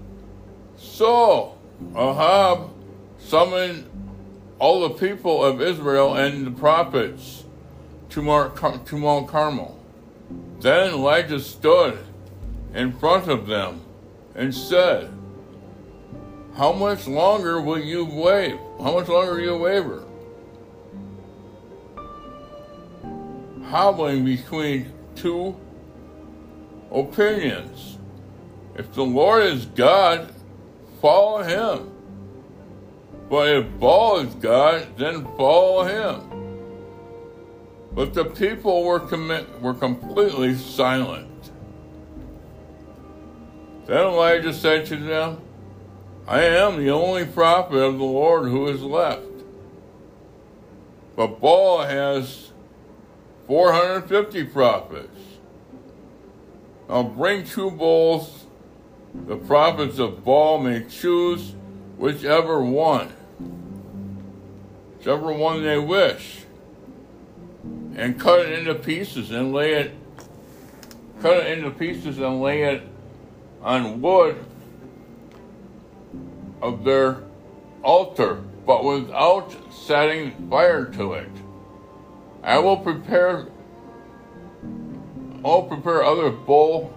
So 0.77 1.57
Ahab 1.95 2.71
summoned 3.19 3.89
all 4.59 4.87
the 4.87 4.95
people 4.95 5.43
of 5.43 5.61
Israel 5.61 6.15
and 6.15 6.47
the 6.47 6.51
prophets 6.51 7.43
to 8.09 8.21
Mount, 8.21 8.55
Carmel. 9.27 9.76
Then 10.59 10.93
Elijah 10.93 11.39
stood 11.39 11.99
in 12.73 12.91
front 12.93 13.27
of 13.27 13.47
them 13.47 13.81
and 14.33 14.53
said, 14.53 15.11
How 16.55 16.73
much 16.73 17.07
longer 17.07 17.61
will 17.61 17.79
you 17.79 18.05
wait? 18.05 18.57
How 18.79 18.93
much 18.93 19.07
longer 19.07 19.33
will 19.33 19.41
you 19.41 19.57
waver? 19.57 20.03
Hobbling 23.65 24.25
between 24.25 24.91
two 25.15 25.55
opinions. 26.91 27.97
If 28.75 28.93
the 28.93 29.03
Lord 29.03 29.43
is 29.43 29.65
God, 29.65 30.33
follow 31.01 31.43
him. 31.43 31.91
But 33.29 33.49
if 33.49 33.79
Baal 33.79 34.19
is 34.19 34.33
God, 34.35 34.87
then 34.97 35.25
follow 35.35 35.83
him. 35.83 36.36
But 37.97 38.13
the 38.13 38.25
people 38.25 38.83
were, 38.83 38.99
commit, 38.99 39.59
were 39.59 39.73
completely 39.73 40.53
silent. 40.53 41.49
Then 43.87 44.05
Elijah 44.05 44.53
said 44.53 44.85
to 44.85 44.97
them, 44.97 45.41
I 46.27 46.43
am 46.43 46.77
the 46.77 46.91
only 46.91 47.25
prophet 47.25 47.75
of 47.75 47.97
the 47.97 48.03
Lord 48.03 48.49
who 48.49 48.67
is 48.67 48.83
left. 48.83 49.23
But 51.15 51.41
Baal 51.41 51.81
has 51.81 52.51
450 53.47 54.43
prophets. 54.43 55.17
Now 56.87 57.01
bring 57.01 57.45
two 57.45 57.71
bulls. 57.71 58.45
The 59.25 59.37
prophets 59.37 59.97
of 59.97 60.23
Baal 60.23 60.59
may 60.59 60.83
choose 60.87 61.55
whichever 61.97 62.63
one, 62.63 63.11
whichever 64.99 65.31
one 65.31 65.63
they 65.63 65.79
wish, 65.79 66.43
and 67.97 68.19
cut 68.19 68.39
it 68.41 68.59
into 68.59 68.75
pieces 68.75 69.31
and 69.31 69.51
lay 69.51 69.73
it, 69.73 69.91
cut 71.21 71.37
it 71.37 71.57
into 71.57 71.71
pieces 71.71 72.19
and 72.19 72.39
lay 72.39 72.63
it 72.63 72.83
on 73.61 74.01
wood 74.01 74.37
of 76.61 76.83
their 76.83 77.23
altar, 77.83 78.35
but 78.65 78.83
without 78.83 79.51
setting 79.73 80.31
fire 80.49 80.85
to 80.85 81.13
it. 81.13 81.29
I 82.43 82.59
will 82.59 82.77
prepare 82.77 83.47
I'll 85.43 85.63
prepare 85.63 86.03
other 86.03 86.29
bull 86.29 86.93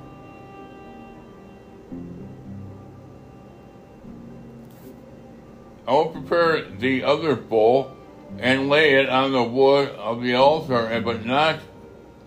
I 5.87 5.93
will 5.93 6.11
prepare 6.11 6.63
the 6.63 7.05
other 7.05 7.35
bull 7.35 7.97
and 8.39 8.69
lay 8.69 8.95
it 8.95 9.09
on 9.09 9.33
the 9.33 9.43
wood 9.43 9.91
of 9.91 10.23
the 10.23 10.35
altar, 10.35 11.01
but 11.05 11.25
not 11.25 11.61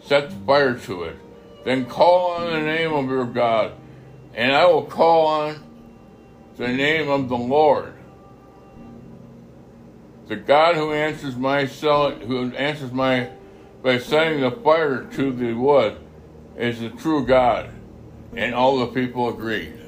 set 0.03 0.31
fire 0.45 0.77
to 0.79 1.03
it. 1.03 1.17
Then 1.65 1.85
call 1.85 2.31
on 2.31 2.51
the 2.51 2.59
name 2.59 2.91
of 2.93 3.05
your 3.05 3.25
God, 3.25 3.73
and 4.33 4.51
I 4.51 4.65
will 4.65 4.85
call 4.85 5.27
on 5.27 5.63
the 6.57 6.67
name 6.67 7.09
of 7.09 7.29
the 7.29 7.37
Lord. 7.37 7.93
The 10.27 10.35
God 10.35 10.75
who 10.75 10.91
answers 10.91 11.35
my 11.35 11.65
who 11.65 12.51
answers 12.55 12.91
my 12.91 13.29
by 13.81 13.99
setting 13.99 14.41
the 14.41 14.51
fire 14.51 15.03
to 15.13 15.31
the 15.31 15.53
wood 15.53 15.97
is 16.57 16.79
the 16.79 16.89
true 16.89 17.25
God. 17.25 17.69
And 18.35 18.55
all 18.55 18.79
the 18.79 18.87
people 18.87 19.29
agreed. 19.29 19.82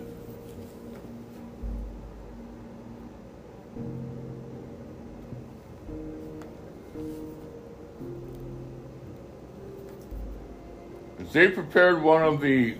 They 11.31 11.49
prepared 11.49 12.01
one 12.01 12.23
of 12.23 12.41
the 12.41 12.75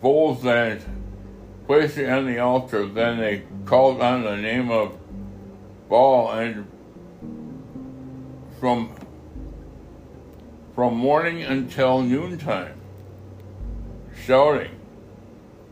bowls 0.00 0.44
and 0.44 0.82
placed 1.66 1.98
it 1.98 2.08
on 2.08 2.26
the 2.26 2.38
altar, 2.38 2.86
then 2.86 3.18
they 3.18 3.44
called 3.64 4.00
on 4.00 4.22
the 4.22 4.36
name 4.36 4.70
of 4.70 4.98
Baal 5.88 6.32
and 6.32 6.66
from 8.60 8.94
from 10.74 10.96
morning 10.96 11.42
until 11.42 12.02
noontime, 12.02 12.80
shouting, 14.24 14.72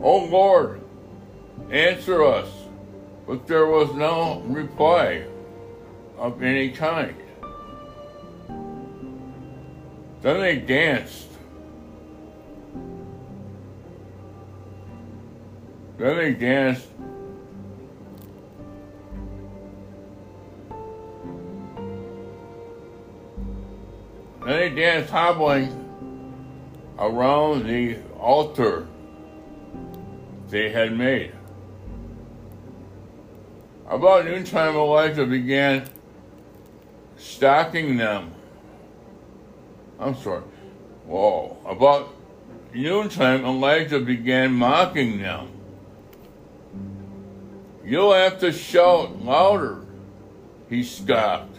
O 0.00 0.26
Lord, 0.26 0.80
answer 1.70 2.24
us. 2.24 2.48
But 3.26 3.46
there 3.46 3.66
was 3.66 3.92
no 3.94 4.40
reply 4.46 5.24
of 6.16 6.40
any 6.42 6.70
kind. 6.70 7.16
Then 10.20 10.40
they 10.40 10.56
danced. 10.56 11.31
Then 16.02 16.16
they 16.16 16.32
danced 16.32 16.88
Then 24.44 24.48
they 24.48 24.68
danced 24.70 25.10
hobbling 25.10 25.70
around 26.98 27.68
the 27.68 27.98
altar 28.18 28.88
they 30.50 30.70
had 30.70 30.98
made. 30.98 31.30
About 33.88 34.24
noontime, 34.24 34.74
Elijah 34.74 35.24
began 35.24 35.88
stalking 37.16 37.96
them. 37.96 38.34
I'm 40.00 40.16
sorry. 40.16 40.42
Whoa. 41.06 41.56
About 41.64 42.12
noontime, 42.74 43.44
Elijah 43.44 44.00
began 44.00 44.52
mocking 44.52 45.22
them. 45.22 45.51
You'll 47.84 48.12
have 48.12 48.38
to 48.40 48.52
shout 48.52 49.24
louder, 49.24 49.84
he 50.68 50.84
scoffed. 50.84 51.56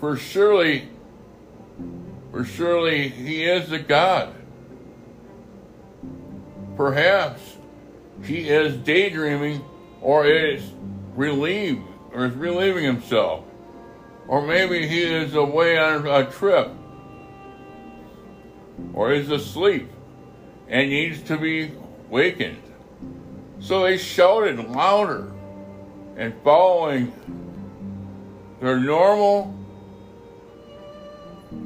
For 0.00 0.16
surely, 0.16 0.88
for 2.30 2.44
surely 2.44 3.08
he 3.08 3.44
is 3.44 3.72
a 3.72 3.78
God. 3.78 4.34
Perhaps 6.76 7.40
he 8.22 8.48
is 8.48 8.76
daydreaming 8.76 9.64
or 10.02 10.26
is 10.26 10.62
relieved 11.14 11.82
or 12.12 12.26
is 12.26 12.34
relieving 12.34 12.84
himself. 12.84 13.44
Or 14.28 14.46
maybe 14.46 14.86
he 14.86 15.02
is 15.02 15.34
away 15.34 15.78
on 15.78 16.06
a 16.06 16.30
trip 16.30 16.70
or 18.92 19.12
is 19.12 19.30
asleep 19.30 19.90
and 20.68 20.90
needs 20.90 21.22
to 21.22 21.38
be 21.38 21.72
wakened. 22.08 22.62
So 23.60 23.82
they 23.82 23.98
shouted 23.98 24.58
louder 24.68 25.32
and 26.16 26.34
following 26.42 27.12
their 28.60 28.78
normal 28.78 29.54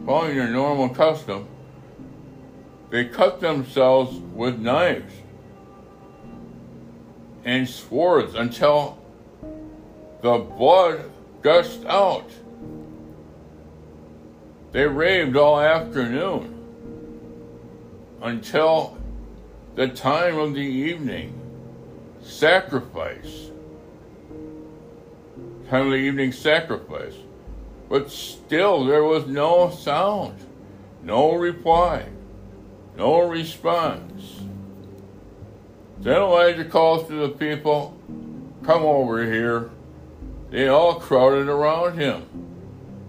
following 0.04 0.36
their 0.36 0.48
normal 0.48 0.88
custom, 0.88 1.48
they 2.90 3.04
cut 3.04 3.40
themselves 3.40 4.16
with 4.34 4.58
knives 4.58 5.14
and 7.44 7.68
swords 7.68 8.34
until 8.34 8.98
the 10.22 10.38
blood 10.38 11.10
gushed 11.42 11.84
out. 11.86 12.30
They 14.72 14.86
raved 14.86 15.36
all 15.36 15.60
afternoon 15.60 16.56
until 18.22 18.99
the 19.80 19.88
time 19.88 20.36
of 20.36 20.52
the 20.52 20.60
evening 20.60 21.32
sacrifice. 22.20 23.48
Time 25.70 25.86
of 25.86 25.92
the 25.92 25.96
evening 25.96 26.32
sacrifice. 26.32 27.14
But 27.88 28.10
still 28.10 28.84
there 28.84 29.04
was 29.04 29.26
no 29.26 29.70
sound, 29.70 30.38
no 31.02 31.32
reply, 31.34 32.04
no 32.98 33.26
response. 33.26 34.42
Then 35.98 36.20
Elijah 36.20 36.66
calls 36.66 37.08
to 37.08 37.14
the 37.14 37.30
people, 37.30 37.98
Come 38.62 38.82
over 38.82 39.24
here. 39.24 39.70
They 40.50 40.68
all 40.68 41.00
crowded 41.00 41.48
around 41.48 41.96
him 41.96 42.26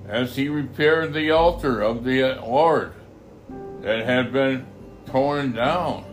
as 0.07 0.37
he 0.37 0.47
repaired 0.47 1.11
the 1.11 1.31
altar 1.31 1.81
of 1.81 2.05
the 2.05 2.35
Lord 2.35 2.93
that 3.81 4.05
had 4.05 4.31
been 4.31 4.65
torn 5.07 5.51
down. 5.51 6.05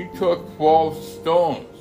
He 0.00 0.06
took 0.16 0.56
12 0.56 1.04
stones, 1.04 1.76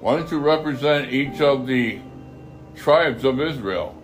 one 0.00 0.26
to 0.28 0.38
represent 0.38 1.12
each 1.12 1.38
of 1.38 1.66
the 1.66 2.00
tribes 2.76 3.24
of 3.24 3.42
Israel, 3.42 3.94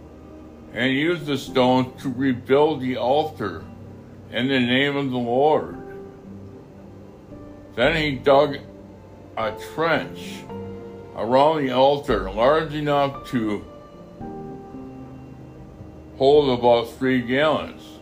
and 0.75 0.93
used 0.93 1.25
the 1.25 1.39
stones 1.39 2.03
to 2.03 2.11
rebuild 2.11 2.83
the 2.83 2.99
altar 2.99 3.65
in 4.31 4.49
the 4.49 4.61
name 4.61 4.97
of 4.99 5.11
the 5.11 5.17
Lord. 5.17 5.79
Then 7.75 7.97
he 7.97 8.17
dug 8.17 8.59
a 9.39 9.53
trench 9.73 10.45
around 11.17 11.65
the 11.65 11.73
altar 11.73 12.31
large 12.31 12.75
enough 12.75 13.27
to 13.31 13.65
hold 16.19 16.59
about 16.59 16.91
three 16.99 17.23
gallons. 17.23 17.94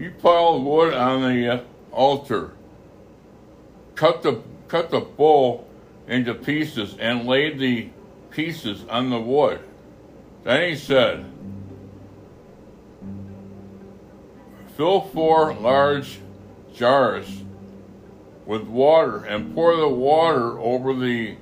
He 0.00 0.08
piled 0.08 0.64
wood 0.64 0.94
on 0.94 1.20
the 1.20 1.46
uh, 1.46 1.60
altar, 1.92 2.52
cut 3.94 4.22
the 4.22 4.40
cut 4.66 4.90
the 4.90 5.00
bull 5.00 5.68
into 6.08 6.32
pieces, 6.32 6.96
and 6.98 7.26
laid 7.26 7.58
the 7.58 7.90
pieces 8.30 8.82
on 8.88 9.10
the 9.10 9.20
wood. 9.20 9.60
Then 10.42 10.70
he 10.70 10.76
said, 10.76 11.26
Fill 14.74 15.02
four 15.02 15.52
large 15.52 16.20
jars 16.74 17.42
with 18.46 18.62
water 18.62 19.22
and 19.26 19.54
pour 19.54 19.76
the 19.76 19.86
water 19.86 20.58
over 20.58 20.94
the 20.94 21.36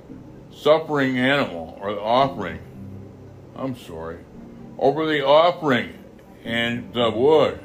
suffering 0.51 1.17
animal 1.17 1.79
or 1.81 1.95
the 1.95 2.01
offering. 2.01 2.59
I'm 3.55 3.77
sorry. 3.77 4.19
Over 4.81 5.07
the 5.07 5.25
offering 5.25 5.95
and 6.45 6.93
the 6.93 7.11
wood. 7.13 7.61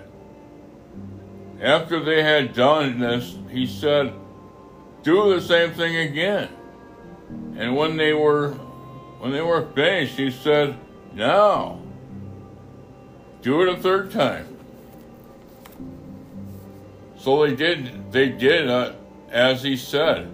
After 1.64 2.03
they 2.03 2.22
had 2.22 2.53
done 2.53 2.99
this, 2.99 3.38
he 3.49 3.66
said, 3.66 4.14
Do 5.01 5.34
the 5.34 5.39
same 5.39 5.72
thing 5.72 5.95
again. 5.95 6.49
And 7.55 7.78
when 7.78 7.95
they 7.95 8.14
were 8.14 8.51
when 9.20 9.32
they 9.32 9.41
were 9.41 9.66
finished, 9.74 10.18
he 10.18 10.30
said, 10.30 10.78
Now 11.14 11.80
do 13.41 13.61
it 13.61 13.70
a 13.70 13.82
third 13.82 14.11
time. 14.11 14.57
So 17.18 17.45
they 17.45 17.55
did 17.55 18.11
they 18.11 18.28
did 18.28 18.70
uh, 18.70 18.91
as 19.30 19.64
he 19.64 19.78
said. 19.78 20.30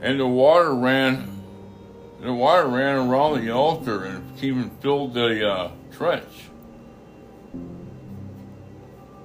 And 0.00 0.20
the 0.20 0.28
water 0.28 0.72
ran 0.72 1.42
the 2.20 2.32
water 2.32 2.68
ran 2.68 3.08
around 3.08 3.44
the 3.44 3.50
altar 3.50 4.04
and 4.04 4.40
even 4.40 4.70
filled 4.78 5.14
the 5.14 5.44
uh, 5.44 5.70
trench. 5.90 6.51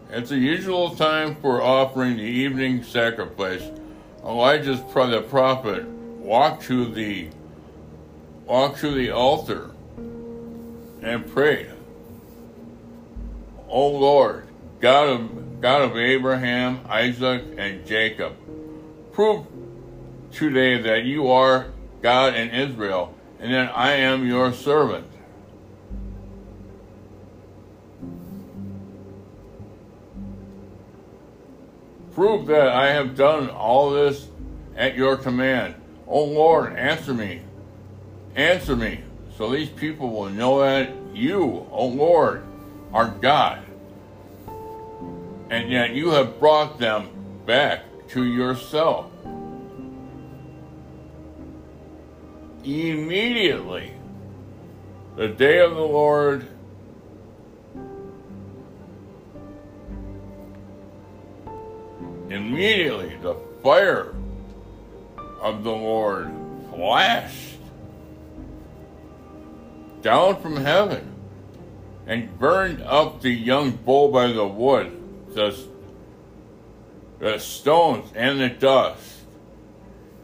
At 0.10 0.28
the 0.28 0.38
usual 0.38 0.96
time 0.96 1.36
for 1.36 1.62
offering 1.62 2.16
the 2.16 2.24
evening 2.24 2.84
sacrifice, 2.84 3.62
oh, 4.24 4.32
Elijah's 4.32 4.80
the 4.80 5.22
prophet 5.22 5.86
walked 5.86 6.64
to 6.64 6.86
the 6.86 7.28
walked 8.46 8.80
to 8.80 8.92
the 8.92 9.12
altar 9.12 9.72
and 11.02 11.30
prayed, 11.30 11.72
O 13.68 13.90
Lord, 13.90 14.48
God 14.80 15.10
of 15.10 15.62
God 15.62 15.82
of 15.82 15.98
Abraham, 15.98 16.80
Isaac, 16.88 17.44
and 17.58 17.86
Jacob, 17.86 18.34
prove 19.12 19.46
today 20.32 20.82
that 20.84 21.04
you 21.04 21.30
are 21.30 21.68
God 22.02 22.34
in 22.34 22.50
Israel, 22.52 23.14
and 23.42 23.54
that 23.54 23.76
I 23.76 23.94
am 23.94 24.26
your 24.26 24.54
servant. 24.54 25.08
Prove 32.18 32.48
that 32.48 32.70
I 32.70 32.88
have 32.94 33.16
done 33.16 33.52
all 33.52 33.92
this 33.92 34.28
at 34.76 34.96
your 34.96 35.18
command. 35.18 35.76
O 36.08 36.24
Lord, 36.24 36.74
answer 36.74 37.14
me. 37.14 37.42
Answer 38.36 38.76
me, 38.76 39.02
so 39.38 39.52
these 39.52 39.70
people 39.70 40.10
will 40.10 40.32
know 40.32 40.62
that 40.62 40.90
you, 41.14 41.68
O 41.70 41.86
Lord, 41.86 42.44
are 42.92 43.12
God, 43.22 43.64
and 45.52 45.70
yet 45.70 45.92
you 45.92 46.10
have 46.10 46.40
brought 46.40 46.80
them 46.80 47.10
back 47.46 47.84
to 48.08 48.24
yourself. 48.24 49.12
Immediately, 52.64 53.94
the 55.16 55.28
day 55.28 55.60
of 55.60 55.76
the 55.76 55.82
Lord 55.82 56.48
Immediately 62.30 63.18
the 63.22 63.36
fire 63.64 64.14
of 65.42 65.64
the 65.64 65.72
Lord 65.72 66.32
flashed 66.70 67.60
down 70.02 70.42
from 70.42 70.58
heaven 70.58 71.14
and 72.06 72.38
burned 72.40 72.82
up 72.82 73.22
the 73.22 73.32
young 73.32 73.72
bull 73.72 74.12
by 74.12 74.28
the 74.28 74.48
wood, 74.48 74.92
the, 75.34 75.58
the 77.20 77.38
stones 77.40 78.12
and 78.16 78.40
the 78.40 78.50
dust. 78.50 79.22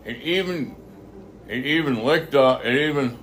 It 0.06 0.18
even 0.18 0.76
it 1.48 1.66
even 1.66 2.04
licked 2.04 2.36
up 2.36 2.66
it 2.66 2.90
even 2.90 3.18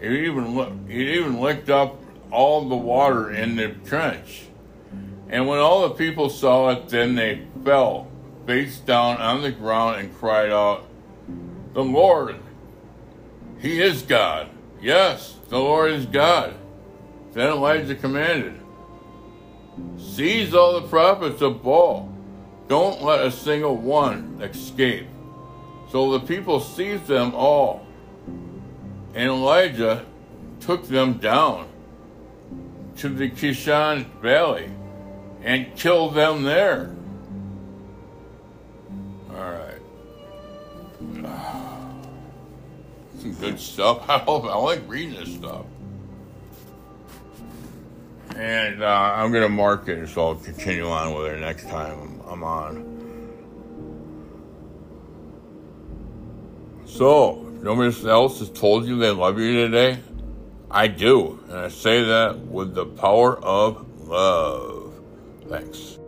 it 0.00 0.12
even 0.12 0.84
it 0.88 1.08
even 1.16 1.40
licked 1.40 1.70
up 1.70 1.98
all 2.30 2.68
the 2.68 2.76
water 2.76 3.30
in 3.30 3.56
the 3.56 3.68
trench. 3.86 4.46
And 5.34 5.48
when 5.48 5.58
all 5.58 5.88
the 5.88 5.96
people 5.96 6.30
saw 6.30 6.70
it, 6.70 6.90
then 6.90 7.16
they 7.16 7.42
fell 7.64 8.06
face 8.46 8.78
down 8.78 9.16
on 9.16 9.42
the 9.42 9.50
ground 9.50 9.98
and 9.98 10.16
cried 10.16 10.52
out, 10.52 10.86
The 11.72 11.82
Lord, 11.82 12.36
He 13.58 13.82
is 13.82 14.02
God. 14.02 14.48
Yes, 14.80 15.36
the 15.48 15.58
Lord 15.58 15.90
is 15.90 16.06
God. 16.06 16.54
Then 17.32 17.48
Elijah 17.48 17.96
commanded, 17.96 18.60
Seize 19.98 20.54
all 20.54 20.80
the 20.80 20.86
prophets 20.86 21.42
of 21.42 21.64
Baal. 21.64 22.14
Don't 22.68 23.02
let 23.02 23.26
a 23.26 23.32
single 23.32 23.76
one 23.76 24.40
escape. 24.40 25.08
So 25.90 26.16
the 26.16 26.20
people 26.20 26.60
seized 26.60 27.08
them 27.08 27.34
all. 27.34 27.84
And 29.14 29.30
Elijah 29.30 30.06
took 30.60 30.86
them 30.86 31.14
down 31.14 31.66
to 32.98 33.08
the 33.08 33.28
Kishon 33.28 34.08
Valley 34.20 34.70
and 35.44 35.76
kill 35.76 36.10
them 36.10 36.42
there. 36.42 36.90
All 39.30 39.36
right. 39.36 39.80
Some 43.20 43.34
good 43.34 43.60
stuff. 43.60 44.04
I, 44.08 44.16
I 44.16 44.56
like 44.56 44.82
reading 44.88 45.14
this 45.14 45.34
stuff. 45.34 45.66
And 48.36 48.82
uh, 48.82 49.12
I'm 49.14 49.30
going 49.30 49.44
to 49.44 49.48
mark 49.48 49.86
it, 49.88 50.08
so 50.08 50.28
I'll 50.28 50.34
continue 50.34 50.88
on 50.88 51.14
with 51.14 51.32
it 51.32 51.38
next 51.38 51.68
time 51.68 52.20
I'm, 52.26 52.28
I'm 52.28 52.42
on. 52.42 52.94
So, 56.86 57.46
if 57.54 57.62
nobody 57.62 58.08
else 58.08 58.40
has 58.40 58.50
told 58.50 58.86
you 58.86 58.98
they 58.98 59.10
love 59.10 59.38
you 59.38 59.68
today? 59.68 60.00
I 60.70 60.88
do. 60.88 61.38
And 61.48 61.58
I 61.58 61.68
say 61.68 62.02
that 62.02 62.38
with 62.38 62.74
the 62.74 62.86
power 62.86 63.38
of 63.38 64.08
love. 64.08 64.73
Thanks. 65.54 66.00